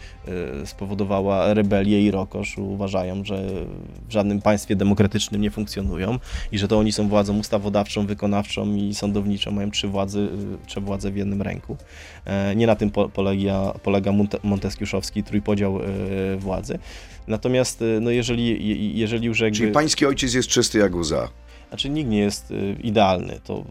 y, 0.63 0.67
spowodowała 0.67 1.53
rebelię 1.53 2.01
i 2.01 2.11
rokosz, 2.11 2.57
uważają, 2.57 3.23
że 3.25 3.43
w 4.09 4.11
żadnym 4.11 4.41
państwie 4.41 4.75
demokratycznym 4.75 5.41
nie 5.41 5.51
funkcjonują 5.51 6.19
i 6.51 6.57
że 6.57 6.67
to 6.67 6.77
oni 6.79 6.91
są 6.91 7.07
władzą 7.09 7.37
ustawodawczą, 7.39 8.05
wykonawczą 8.05 8.75
i 8.75 8.93
sądowniczą, 8.93 9.51
mają 9.51 9.71
trzy 9.71 9.87
władze, 9.87 10.19
trzy 10.67 10.81
władze 10.81 11.11
w 11.11 11.15
jednym 11.17 11.41
ręku. 11.41 11.77
E, 12.25 12.55
Nie 12.55 12.67
na 12.67 12.75
tym 12.75 12.91
po, 12.91 13.09
polega, 13.09 13.73
polega 13.83 14.11
Monte- 14.11 14.39
monteskiuszowski 14.43 15.23
trójpodział 15.23 15.79
y, 15.81 16.37
władzy. 16.37 16.79
Natomiast, 17.27 17.81
y, 17.81 17.99
no 18.01 18.09
jeżeli, 18.11 18.67
je- 18.69 18.91
jeżeli 18.91 19.25
już 19.27 19.39
jakby... 19.39 19.57
Czyli 19.57 19.71
pański 19.71 20.05
ojciec 20.05 20.33
jest 20.33 20.49
czysty 20.49 20.77
jak 20.79 20.95
łza. 20.95 21.27
Znaczy 21.75 21.89
nikt 21.89 22.09
nie 22.09 22.19
jest 22.19 22.51
y, 22.51 22.75
idealny, 22.83 23.39
to 23.43 23.63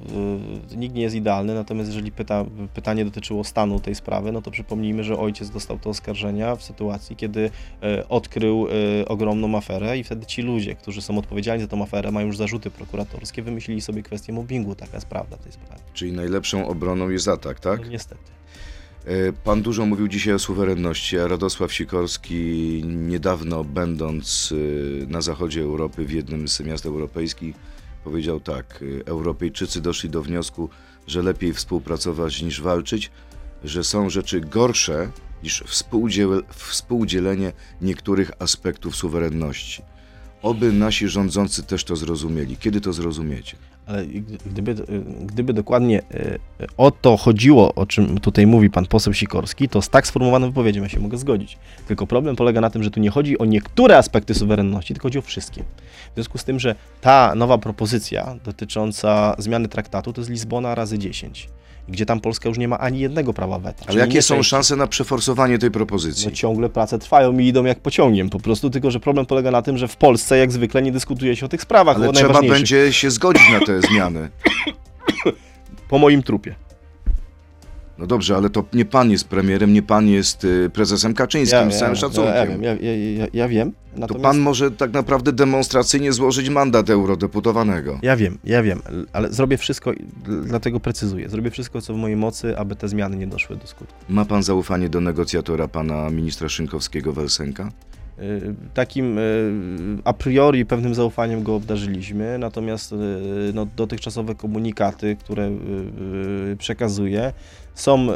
y, 0.73 0.77
nikt 0.77 0.95
nie 0.95 1.03
jest 1.03 1.17
idealny, 1.17 1.55
natomiast 1.55 1.89
jeżeli 1.89 2.13
pyta, 2.13 2.45
pytanie 2.75 3.05
dotyczyło 3.05 3.45
stanu 3.45 3.81
tej 3.81 3.95
sprawy, 3.95 4.33
no 4.33 4.43
to 4.43 4.51
przypomnijmy, 4.51 5.05
że 5.05 5.19
ojciec 5.19 5.51
dostał 5.51 5.79
te 5.79 5.91
oskarżenia 5.91 6.57
w 6.57 6.63
sytuacji, 6.63 7.17
kiedy 7.17 7.41
y, 7.41 8.09
odkrył 8.09 8.67
y, 9.01 9.09
ogromną 9.09 9.57
aferę 9.57 9.99
i 9.99 10.05
wtedy 10.05 10.27
ci 10.27 10.43
ludzie, 10.43 10.75
którzy 10.75 11.03
są 11.03 11.19
odpowiedzialni 11.19 11.63
za 11.63 11.69
tą 11.69 11.83
aferę, 11.83 12.11
mają 12.11 12.27
już 12.27 12.37
zarzuty 12.37 12.71
prokuratorskie, 12.71 13.43
wymyślili 13.43 13.81
sobie 13.81 14.03
kwestię 14.03 14.33
mobbingu, 14.33 14.75
taka 14.75 14.97
jest 14.97 15.07
prawda 15.07 15.37
tej 15.37 15.53
sprawy. 15.53 15.83
Czyli 15.95 16.13
najlepszą 16.13 16.69
obroną 16.69 17.11
jest 17.11 17.29
atak, 17.29 17.61
tak? 17.61 17.81
No, 17.81 17.87
niestety. 17.87 18.23
E, 19.05 19.33
Pan 19.33 19.63
dużo 19.63 19.87
mówił 19.87 20.09
dzisiaj 20.09 20.35
o 20.35 20.39
suwerenności, 20.39 21.19
a 21.19 21.29
Radosław 21.29 21.73
Sikorski 21.73 22.83
niedawno 22.85 23.65
będąc 23.65 24.53
e, 24.53 25.07
na 25.07 25.21
zachodzie 25.21 25.63
Europy 25.63 26.05
w 26.05 26.11
jednym 26.11 26.49
z 26.49 26.61
miast 26.61 26.87
europejskich 26.87 27.55
powiedział 28.05 28.41
tak, 28.41 28.85
e, 29.01 29.07
Europejczycy 29.07 29.81
doszli 29.81 30.11
do 30.11 30.23
wniosku, 30.23 30.69
że 31.07 31.23
lepiej 31.23 31.53
współpracować 31.53 32.43
niż 32.43 32.61
walczyć, 32.61 33.11
że 33.65 33.85
są 33.85 34.11
rzeczy 34.11 34.41
gorsze 34.41 35.11
niż 35.43 35.63
współdziel- 35.63 36.43
współdzielenie 36.49 37.53
niektórych 37.81 38.31
aspektów 38.39 38.97
suwerenności. 38.97 39.83
Oby 40.43 40.73
nasi 40.73 41.09
rządzący 41.09 41.63
też 41.63 41.85
to 41.85 41.97
zrozumieli. 41.97 42.57
Kiedy 42.57 42.81
to 42.81 42.93
zrozumiecie? 42.93 43.57
Ale 43.87 44.07
gdy- 44.07 44.39
gdyby, 44.47 44.75
gdyby 45.27 45.53
dokładnie 45.53 46.03
e, 46.15 46.39
o 46.77 46.91
to 46.91 47.17
chodziło, 47.17 47.75
o 47.75 47.87
czym 47.87 48.21
tutaj 48.21 48.47
mówi 48.47 48.71
pan 48.71 48.87
poseł 48.87 49.13
Sikorski, 49.15 49.69
to 49.69 49.83
z 49.83 49.89
tak 49.89 50.07
sformułowaną 50.07 50.47
wypowiedzią 50.47 50.83
ja 50.83 50.89
się 50.89 51.01
mogę 51.01 51.19
zgodzić. 51.19 51.59
Tylko 51.89 52.07
problem 52.07 52.37
polega 52.37 52.61
na 52.61 52.71
tym, 52.71 52.83
że 52.83 52.91
tu 52.91 53.01
nie 53.01 53.11
chodzi 53.11 53.39
o 53.39 53.45
niektóre 53.45 53.99
aspekty 53.99 54.35
suwerenności, 54.35 54.95
tylko 54.95 55.07
chodzi 55.07 55.19
o 55.19 55.23
wszystkie. 55.23 55.63
W 56.11 56.15
związku 56.15 56.39
z 56.39 56.45
tym, 56.45 56.61
że 56.61 56.75
ta 57.01 57.35
nowa 57.35 57.59
propozycja 57.59 58.37
dotycząca 58.45 59.35
zmiany 59.39 59.69
traktatu 59.69 60.13
to 60.13 60.21
jest 60.21 60.31
Lizbona 60.31 60.75
razy 60.75 60.99
10, 60.99 61.49
gdzie 61.89 62.07
tam 62.07 62.21
Polska 62.21 62.49
już 62.49 62.59
nie 62.59 62.69
ma 62.69 62.79
ani 62.79 62.99
jednego 63.01 63.33
prawa 63.33 63.59
weta. 63.59 63.85
Ale 63.87 64.01
jakie 64.01 64.23
są 64.23 64.35
części. 64.35 64.51
szanse 64.51 64.77
na 64.77 64.87
przeforsowanie 64.87 65.59
tej 65.59 65.71
propozycji? 65.71 66.29
No 66.29 66.35
ciągle 66.35 66.69
prace 66.69 66.99
trwają 66.99 67.39
i 67.39 67.47
idą 67.47 67.65
jak 67.65 67.81
pociągiem 67.81 68.31
po 68.31 68.41
prostu, 68.41 68.71
tylko 68.71 68.91
że 68.91 69.01
problem 69.01 69.27
polega 69.27 69.51
na 69.51 69.63
tym, 69.63 69.79
że 69.79 69.89
w 69.89 69.97
Polsce 69.97 70.39
jak 70.39 70.53
zwykle 70.53 70.83
nie 70.83 70.93
dyskutuje 70.93 71.37
się 71.37 71.47
o 71.47 71.49
tych 71.49 71.63
sprawach, 71.63 71.97
Ale 71.97 72.13
trzeba 72.13 72.43
będzie 72.43 72.93
się 72.93 73.11
zgodzić 73.11 73.51
na 73.53 73.61
te 73.67 73.81
zmiany. 73.81 74.31
Po 75.89 75.99
moim 75.99 76.23
trupie. 76.23 76.55
No 77.99 78.07
dobrze, 78.07 78.37
ale 78.37 78.51
to 78.51 78.65
nie 78.73 78.85
pan 78.85 79.11
jest 79.11 79.29
premierem, 79.29 79.73
nie 79.73 79.83
pan 79.83 80.09
jest 80.09 80.45
y, 80.45 80.71
prezesem 80.73 81.15
Kaczyńskim, 81.15 81.73
z 81.73 81.79
całym 81.79 81.97
szacunkiem. 81.97 82.35
Ja, 82.35 82.47
wiem, 82.47 82.63
ja, 82.63 82.75
ja, 82.75 82.97
ja, 83.19 83.27
ja 83.33 83.49
wiem. 83.49 83.73
to 83.73 84.01
Natomiast 84.01 84.23
pan 84.23 84.39
może 84.39 84.71
tak 84.71 84.93
naprawdę 84.93 85.33
demonstracyjnie 85.33 86.13
złożyć 86.13 86.49
mandat 86.49 86.91
eurodeputowanego. 86.91 87.99
Ja 88.03 88.17
wiem, 88.17 88.39
ja 88.45 88.63
wiem, 88.63 88.83
ale 89.13 89.33
zrobię 89.33 89.57
wszystko, 89.59 89.93
i 89.93 89.97
dl- 89.97 90.45
dlatego 90.45 90.81
precyzuję, 90.81 91.29
zrobię 91.29 91.51
wszystko, 91.51 91.81
co 91.81 91.95
w 91.95 91.97
mojej 91.97 92.17
mocy, 92.17 92.59
aby 92.59 92.77
te 92.77 92.89
zmiany 92.89 93.17
nie 93.17 93.27
doszły 93.27 93.57
do 93.57 93.67
skutku. 93.67 93.95
Ma 94.09 94.25
pan 94.25 94.43
zaufanie 94.43 94.89
do 94.89 95.01
negocjatora 95.01 95.69
pana 95.69 96.11
ministra 96.11 96.49
Szynkowskiego 96.49 97.13
Welsenka? 97.13 97.71
Y, 98.19 98.55
Takim 98.75 99.19
y, 99.19 99.53
a 100.05 100.13
priori 100.13 100.67
pewnym 100.67 100.95
zaufaniem 100.95 101.43
go 101.43 101.55
obdarzyliśmy, 101.55 102.39
natomiast 102.39 102.93
y, 102.93 102.97
no, 103.55 103.67
dotychczasowe 103.77 104.35
komunikaty, 104.35 105.17
które 105.21 105.49
y, 105.49 105.53
y, 106.53 106.57
przekazuje, 106.57 107.33
są, 107.75 108.09
y, 108.11 108.15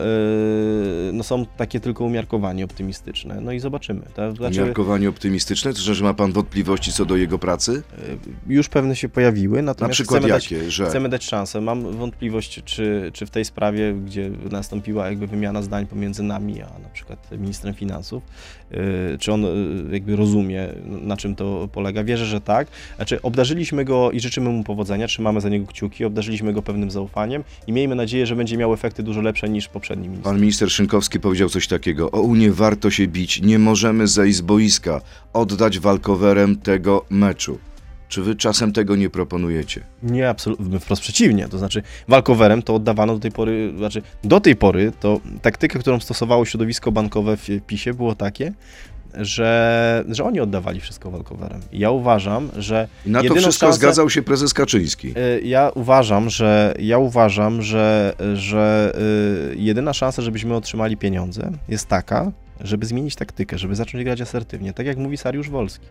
no, 1.13 1.23
są 1.23 1.47
takie 1.47 1.81
tylko 1.81 2.05
umiarkowanie 2.05 2.65
optymistyczne. 2.65 3.41
No 3.41 3.53
i 3.53 3.61
zobaczymy. 3.61 4.03
To 4.15 4.35
znaczy, 4.35 4.63
Umiarkowanie 4.63 5.09
optymistyczne, 5.09 5.73
to 5.75 5.81
że 5.81 6.05
ma 6.05 6.15
pan 6.15 6.33
wątpliwości 6.33 6.93
co 6.93 7.05
do 7.05 7.17
jego 7.17 7.39
pracy? 7.39 7.83
y, 8.49 8.53
już 8.53 8.69
pewne 8.69 8.97
się 8.97 9.09
pojawiły, 9.09 9.57
Na 9.57 9.63
natomiast 9.63 9.95
przykład 9.95 10.21
chcemy 10.21 10.33
dać, 10.33 10.51
jakie? 10.53 10.71
Że 10.71 10.87
Chcemy 10.87 11.09
dać 11.09 11.25
szansę. 11.25 11.61
Mam 11.61 11.93
wątpliwość, 11.97 12.63
czy, 12.65 13.11
czy 13.13 13.27
w 13.27 13.31
tej 13.31 13.45
sprawie, 13.45 13.95
gdzie 14.07 14.31
nastąpiła 14.51 15.09
jakby 15.09 15.27
wymiana 15.27 15.63
zdań 15.63 15.87
pomiędzy 15.87 16.23
nami, 16.23 16.63
a 16.63 16.79
na 16.79 16.89
przykład 16.93 17.31
ministrem 17.39 17.75
finansów, 17.75 18.23
yy, 18.71 18.79
czy 19.21 19.33
on 19.33 19.45
jakby 19.93 20.17
rozumie, 20.17 20.69
na 20.85 21.17
czym 21.17 21.35
to 21.35 21.69
polega. 21.73 22.05
Wierzę, 22.05 22.27
że 22.27 22.41
tak. 22.41 22.69
Znaczy, 22.97 23.23
obdarzyliśmy 23.23 23.85
go 23.85 24.11
i 24.11 24.21
życzymy 24.21 24.51
mu 24.51 24.65
powodzenia, 24.65 25.07
trzymamy 25.07 25.41
za 25.41 25.49
niego 25.49 25.67
kciuki, 25.67 26.05
obdarzyliśmy 26.05 26.53
go 26.53 26.63
pewnym 26.63 26.91
zaufaniem 26.91 27.45
i 27.67 27.73
miejmy 27.73 27.95
nadzieję, 27.95 28.27
że 28.27 28.37
będzie 28.37 28.57
miał 28.57 28.75
efekty 28.75 29.03
dużo 29.03 29.21
lepsze 29.21 29.48
niż 29.49 29.69
poprzedni 29.69 30.09
minister. 30.09 30.33
pan 30.33 30.41
minister 30.41 30.71
Szynkowski 30.71 31.21
powiedział 31.21 31.49
coś 31.49 31.67
takiego. 31.67 32.11
O 32.11 32.21
Unię 32.21 32.53
warto 32.53 32.91
się 32.91 33.07
bić, 33.07 33.43
nie 33.43 33.59
możemy 33.59 34.07
zejść 34.07 34.37
z 34.37 34.41
boiska, 34.41 35.01
oddać 35.33 35.79
walkowerem 35.79 36.57
tego 36.57 37.05
meczu. 37.11 37.59
Czy 38.09 38.23
wy 38.23 38.37
czasem 38.37 38.73
tego 38.73 38.97
nie 38.97 39.11
proponujecie? 39.11 39.81
Nie, 40.03 40.29
absolutnie, 40.29 40.81
wprost 40.81 41.03
przeciwnie. 41.03 41.49
To 41.49 41.59
znaczy, 41.59 41.83
walkowerem 42.09 42.63
to 42.63 42.75
oddawano 42.75 43.15
do 43.15 43.21
tej 43.21 43.33
pory, 43.33 43.73
znaczy, 43.77 44.03
do 44.25 44.41
tej 44.41 44.57
pory 44.57 44.93
to 45.01 45.21
taktyka, 45.43 45.79
którą 45.79 46.01
stosowało 46.01 46.45
środowisko 46.45 46.93
bankowe 46.93 47.37
w 47.37 47.49
PiSie 47.67 47.95
było 47.95 48.15
takie, 48.15 48.53
że, 49.15 50.05
że 50.09 50.25
oni 50.25 50.41
oddawali 50.41 50.81
wszystko 50.81 51.11
walkowerem. 51.11 51.61
Ja 51.73 51.91
uważam, 51.91 52.49
że 52.57 52.89
I 53.07 53.11
na 53.11 53.23
to 53.23 53.35
wszystko 53.35 53.67
szansę- 53.67 53.73
zgadzał 53.73 54.11
się 54.11 54.23
prezes 54.23 54.55
Kaczyński. 54.55 55.09
y, 55.09 55.41
ja 55.45 55.71
uważam, 55.75 56.31
że 56.31 56.75
ja 56.79 56.99
uważam, 56.99 57.63
że, 57.63 58.15
że 58.35 58.93
y, 59.53 59.57
jedyna 59.57 59.93
szansa, 59.93 60.23
żebyśmy 60.23 60.55
otrzymali 60.55 60.97
pieniądze 60.97 61.51
jest 61.69 61.87
taka, 61.89 62.33
żeby 62.61 62.87
zmienić 62.87 63.15
taktykę, 63.17 63.59
żeby 63.59 63.75
zacząć 63.75 64.05
grać 64.05 64.21
asertywnie, 64.21 64.73
tak 64.73 64.87
jak 64.87 64.97
mówi 64.97 65.17
Sariusz 65.17 65.51
Wolski. 65.51 65.87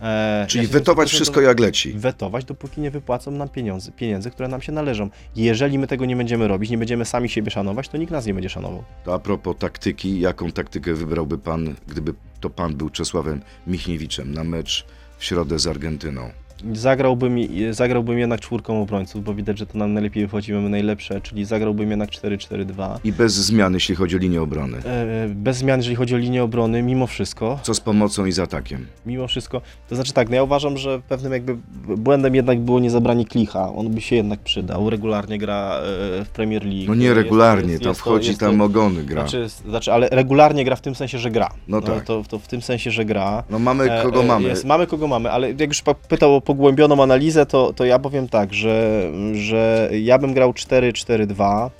E, 0.00 0.46
Czyli 0.48 0.64
ja 0.64 0.70
wetować 0.70 1.08
wszystko 1.10 1.40
jak 1.40 1.60
leci. 1.60 1.92
wetować, 1.92 2.44
dopóki 2.44 2.80
nie 2.80 2.90
wypłacą 2.90 3.30
nam 3.30 3.48
pieniądze, 3.48 3.92
pieniędzy, 3.92 4.30
które 4.30 4.48
nam 4.48 4.62
się 4.62 4.72
należą. 4.72 5.10
Jeżeli 5.36 5.78
my 5.78 5.86
tego 5.86 6.04
nie 6.04 6.16
będziemy 6.16 6.48
robić, 6.48 6.70
nie 6.70 6.78
będziemy 6.78 7.04
sami 7.04 7.28
siebie 7.28 7.50
szanować, 7.50 7.88
to 7.88 7.96
nikt 7.96 8.12
nas 8.12 8.26
nie 8.26 8.34
będzie 8.34 8.48
szanował. 8.48 8.84
To 9.04 9.14
a 9.14 9.18
propos 9.18 9.56
taktyki, 9.58 10.20
jaką 10.20 10.52
taktykę 10.52 10.94
wybrałby 10.94 11.38
pan, 11.38 11.74
gdyby 11.88 12.14
to 12.40 12.50
pan 12.50 12.74
był 12.74 12.90
Czesławem 12.90 13.42
Michniewiczem 13.66 14.32
na 14.34 14.44
mecz 14.44 14.86
w 15.18 15.24
środę 15.24 15.58
z 15.58 15.66
Argentyną? 15.66 16.30
Zagrałbym, 16.72 17.36
zagrałbym 17.70 18.18
jednak 18.18 18.40
czwórką 18.40 18.82
obrońców, 18.82 19.24
bo 19.24 19.34
widać, 19.34 19.58
że 19.58 19.66
to 19.66 19.78
nam 19.78 19.92
najlepiej 19.94 20.26
wychodzi, 20.26 20.52
mamy 20.52 20.68
najlepsze, 20.68 21.20
czyli 21.20 21.44
zagrałbym 21.44 21.90
jednak 21.90 22.10
4-4-2. 22.10 22.98
I 23.04 23.12
bez 23.12 23.34
zmian, 23.34 23.74
jeśli 23.74 23.94
chodzi 23.94 24.16
o 24.16 24.18
linię 24.18 24.42
obrony. 24.42 24.76
E, 24.84 25.28
Bez 25.28 25.56
zmian, 25.56 25.80
jeżeli 25.80 25.96
chodzi 25.96 26.14
o 26.14 26.18
linię 26.18 26.42
obrony, 26.44 26.82
mimo 26.82 27.06
wszystko, 27.06 27.58
Co 27.62 27.74
z 27.74 27.80
pomocą 27.80 28.26
i 28.26 28.32
z 28.32 28.38
atakiem? 28.38 28.86
mimo 29.06 29.28
wszystko, 29.28 29.60
to 29.88 29.94
znaczy 29.94 30.12
tak, 30.12 30.28
no 30.28 30.34
ja 30.36 30.42
uważam, 30.42 30.76
że 30.76 31.00
pewnym 31.08 31.32
jakby 31.32 31.56
błędem 31.96 32.34
jednak 32.34 32.60
było 32.60 32.80
nie 32.80 32.90
zabranie 32.90 33.24
Klicha, 33.24 33.72
on 33.74 33.90
by 33.90 34.00
się 34.00 34.16
jednak 34.16 34.40
przydał, 34.40 34.90
regularnie 34.90 35.38
gra 35.38 35.72
e, 36.20 36.24
w 36.24 36.28
Premier 36.32 36.64
League. 36.64 36.84
No 36.88 36.94
nie 36.94 37.14
regularnie, 37.14 37.70
jest- 37.72 37.84
to- 37.84 37.94
wchodzi, 37.94 38.28
jest 38.28 38.40
tam 38.40 38.60
ogony 38.60 39.04
gra. 39.04 39.20
Znaczy, 39.20 39.48
znaczy, 39.48 39.92
ale 39.92 40.08
regularnie 40.08 40.64
gra 40.64 40.76
w 40.76 40.80
tym 40.80 40.94
sensie, 40.94 41.18
że 41.18 41.30
gra. 41.30 41.50
No 41.68 41.80
tak. 41.80 42.04
To, 42.04 42.22
to 42.28 42.38
w 42.38 42.48
tym 42.48 42.62
sensie, 42.62 42.90
że 42.90 43.04
gra. 43.04 43.44
No 43.50 43.58
mamy 43.58 43.92
E, 43.92 44.02
kogo 44.02 44.22
e, 44.22 44.26
mamy. 44.26 44.54
Mamy 44.64 44.86
kogo 44.86 45.06
mamy, 45.08 45.30
ale 45.30 45.48
jak 45.50 45.68
już 45.68 45.82
pytał 46.08 46.34
o 46.36 46.40
pogłębioną 46.48 47.02
analizę, 47.02 47.46
to, 47.46 47.72
to 47.72 47.84
ja 47.84 47.98
powiem 47.98 48.28
tak, 48.28 48.54
że, 48.54 49.10
że 49.32 49.90
ja 50.00 50.18
bym 50.18 50.34
grał 50.34 50.52
4-4-2. 50.52 51.70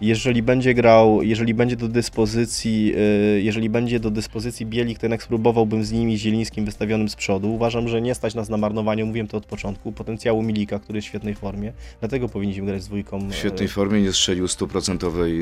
Jeżeli 0.00 0.42
będzie 0.42 0.74
grał, 0.74 1.22
jeżeli 1.22 1.54
będzie 1.54 1.76
do 1.76 1.88
dyspozycji, 1.88 2.94
y, 3.36 3.42
jeżeli 3.42 3.70
będzie 3.70 4.00
do 4.00 4.10
dyspozycji 4.10 4.66
Bielik, 4.66 4.98
to 4.98 5.06
jednak 5.06 5.22
spróbowałbym 5.22 5.84
z 5.84 5.92
nimi 5.92 6.18
Zielińskim 6.18 6.64
wystawionym 6.64 7.08
z 7.08 7.16
przodu. 7.16 7.54
Uważam, 7.54 7.88
że 7.88 8.02
nie 8.02 8.14
stać 8.14 8.34
nas 8.34 8.48
na 8.48 8.56
marnowanie, 8.56 9.04
mówiłem 9.04 9.28
to 9.28 9.36
od 9.36 9.46
początku, 9.46 9.92
potencjału 9.92 10.42
Milika, 10.42 10.78
który 10.78 10.96
jest 10.96 11.06
w 11.06 11.08
świetnej 11.08 11.34
formie, 11.34 11.72
dlatego 12.00 12.28
powinniśmy 12.28 12.66
grać 12.66 12.82
z 12.82 12.86
dwójką. 12.86 13.28
W 13.28 13.34
świetnej 13.34 13.68
formie 13.68 14.02
nie 14.02 14.12
strzelił 14.12 14.48
stuprocentowej 14.48 15.32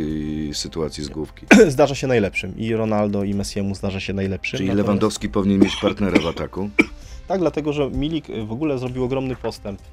sytuacji 0.55 1.05
z 1.05 1.09
główki. 1.09 1.47
Zdarza 1.68 1.94
się 1.94 2.07
najlepszym 2.07 2.59
i 2.59 2.75
Ronaldo 2.75 3.25
i 3.25 3.35
Messiemu 3.35 3.75
zdarza 3.75 4.01
się 4.01 4.12
najlepszym. 4.12 4.57
Czyli 4.57 4.68
Natomiast- 4.68 4.77
Lewandowski 4.77 5.29
powinien 5.29 5.61
mieć 5.61 5.77
partnera 5.83 6.20
w 6.20 6.27
ataku. 6.27 6.70
Tak, 7.28 7.40
dlatego 7.40 7.72
że 7.72 7.90
Milik 7.90 8.30
y, 8.30 8.44
w 8.44 8.52
ogóle 8.52 8.78
zrobił 8.78 9.04
ogromny 9.04 9.37
postęp 9.37 9.80
y, 9.80 9.84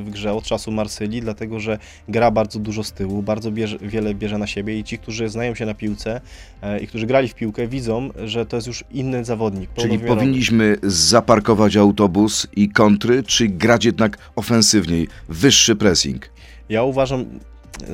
w 0.00 0.10
grze 0.10 0.32
od 0.32 0.44
czasu 0.44 0.72
Marsylii, 0.72 1.20
dlatego 1.20 1.60
że 1.60 1.78
gra 2.08 2.30
bardzo 2.30 2.58
dużo 2.58 2.84
z 2.84 2.92
tyłu, 2.92 3.22
bardzo 3.22 3.50
bierze, 3.50 3.78
wiele 3.78 4.14
bierze 4.14 4.38
na 4.38 4.46
siebie 4.46 4.78
i 4.78 4.84
ci, 4.84 4.98
którzy 4.98 5.28
znają 5.28 5.54
się 5.54 5.66
na 5.66 5.74
piłce 5.74 6.20
e, 6.62 6.80
i 6.80 6.86
którzy 6.86 7.06
grali 7.06 7.28
w 7.28 7.34
piłkę, 7.34 7.68
widzą, 7.68 8.10
że 8.24 8.46
to 8.46 8.56
jest 8.56 8.66
już 8.66 8.84
inny 8.90 9.24
zawodnik. 9.24 9.70
Czyli 9.76 9.98
powinniśmy 9.98 10.76
zaparkować 10.82 11.76
autobus 11.76 12.46
i 12.56 12.68
kontry, 12.68 13.22
czy 13.22 13.48
grać 13.48 13.84
jednak 13.84 14.18
ofensywniej, 14.36 15.08
wyższy 15.28 15.76
pressing? 15.76 16.30
Ja 16.68 16.82
uważam, 16.82 17.24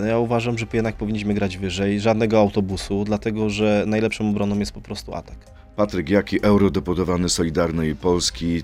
ja 0.06 0.18
uważam, 0.18 0.58
że 0.58 0.66
jednak 0.72 0.96
powinniśmy 0.96 1.34
grać 1.34 1.58
wyżej, 1.58 2.00
żadnego 2.00 2.40
autobusu, 2.40 3.04
dlatego 3.04 3.50
że 3.50 3.84
najlepszą 3.86 4.30
obroną 4.30 4.58
jest 4.58 4.72
po 4.72 4.80
prostu 4.80 5.14
atak. 5.14 5.36
Patryk 5.76 6.10
Jaki, 6.10 6.42
eurodeputowany 6.42 7.28
Solidarnej 7.28 7.96
Polski, 7.96 8.62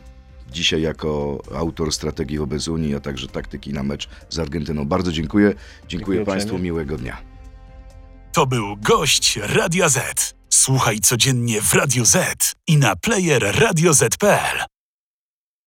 dzisiaj 0.50 0.82
jako 0.82 1.42
autor 1.54 1.92
strategii 1.92 2.38
wobec 2.38 2.68
Unii, 2.68 2.94
a 2.94 3.00
także 3.00 3.28
taktyki 3.28 3.72
na 3.72 3.82
mecz 3.82 4.08
z 4.28 4.38
Argentyną. 4.38 4.84
Bardzo 4.84 5.12
dziękuję. 5.12 5.48
Dziękuję, 5.48 5.88
Dziękuję 5.88 6.24
Państwu, 6.24 6.58
miłego 6.58 6.96
dnia. 6.96 7.16
To 8.32 8.46
był 8.46 8.76
gość 8.76 9.37
Radia 9.42 9.88
Z. 9.88 10.34
Słuchaj 10.50 11.00
codziennie 11.00 11.62
w 11.62 11.74
Radio 11.74 12.04
Z 12.04 12.52
i 12.66 12.76
na 12.76 12.96
player 12.96 13.61
radioz.pl. 13.61 14.77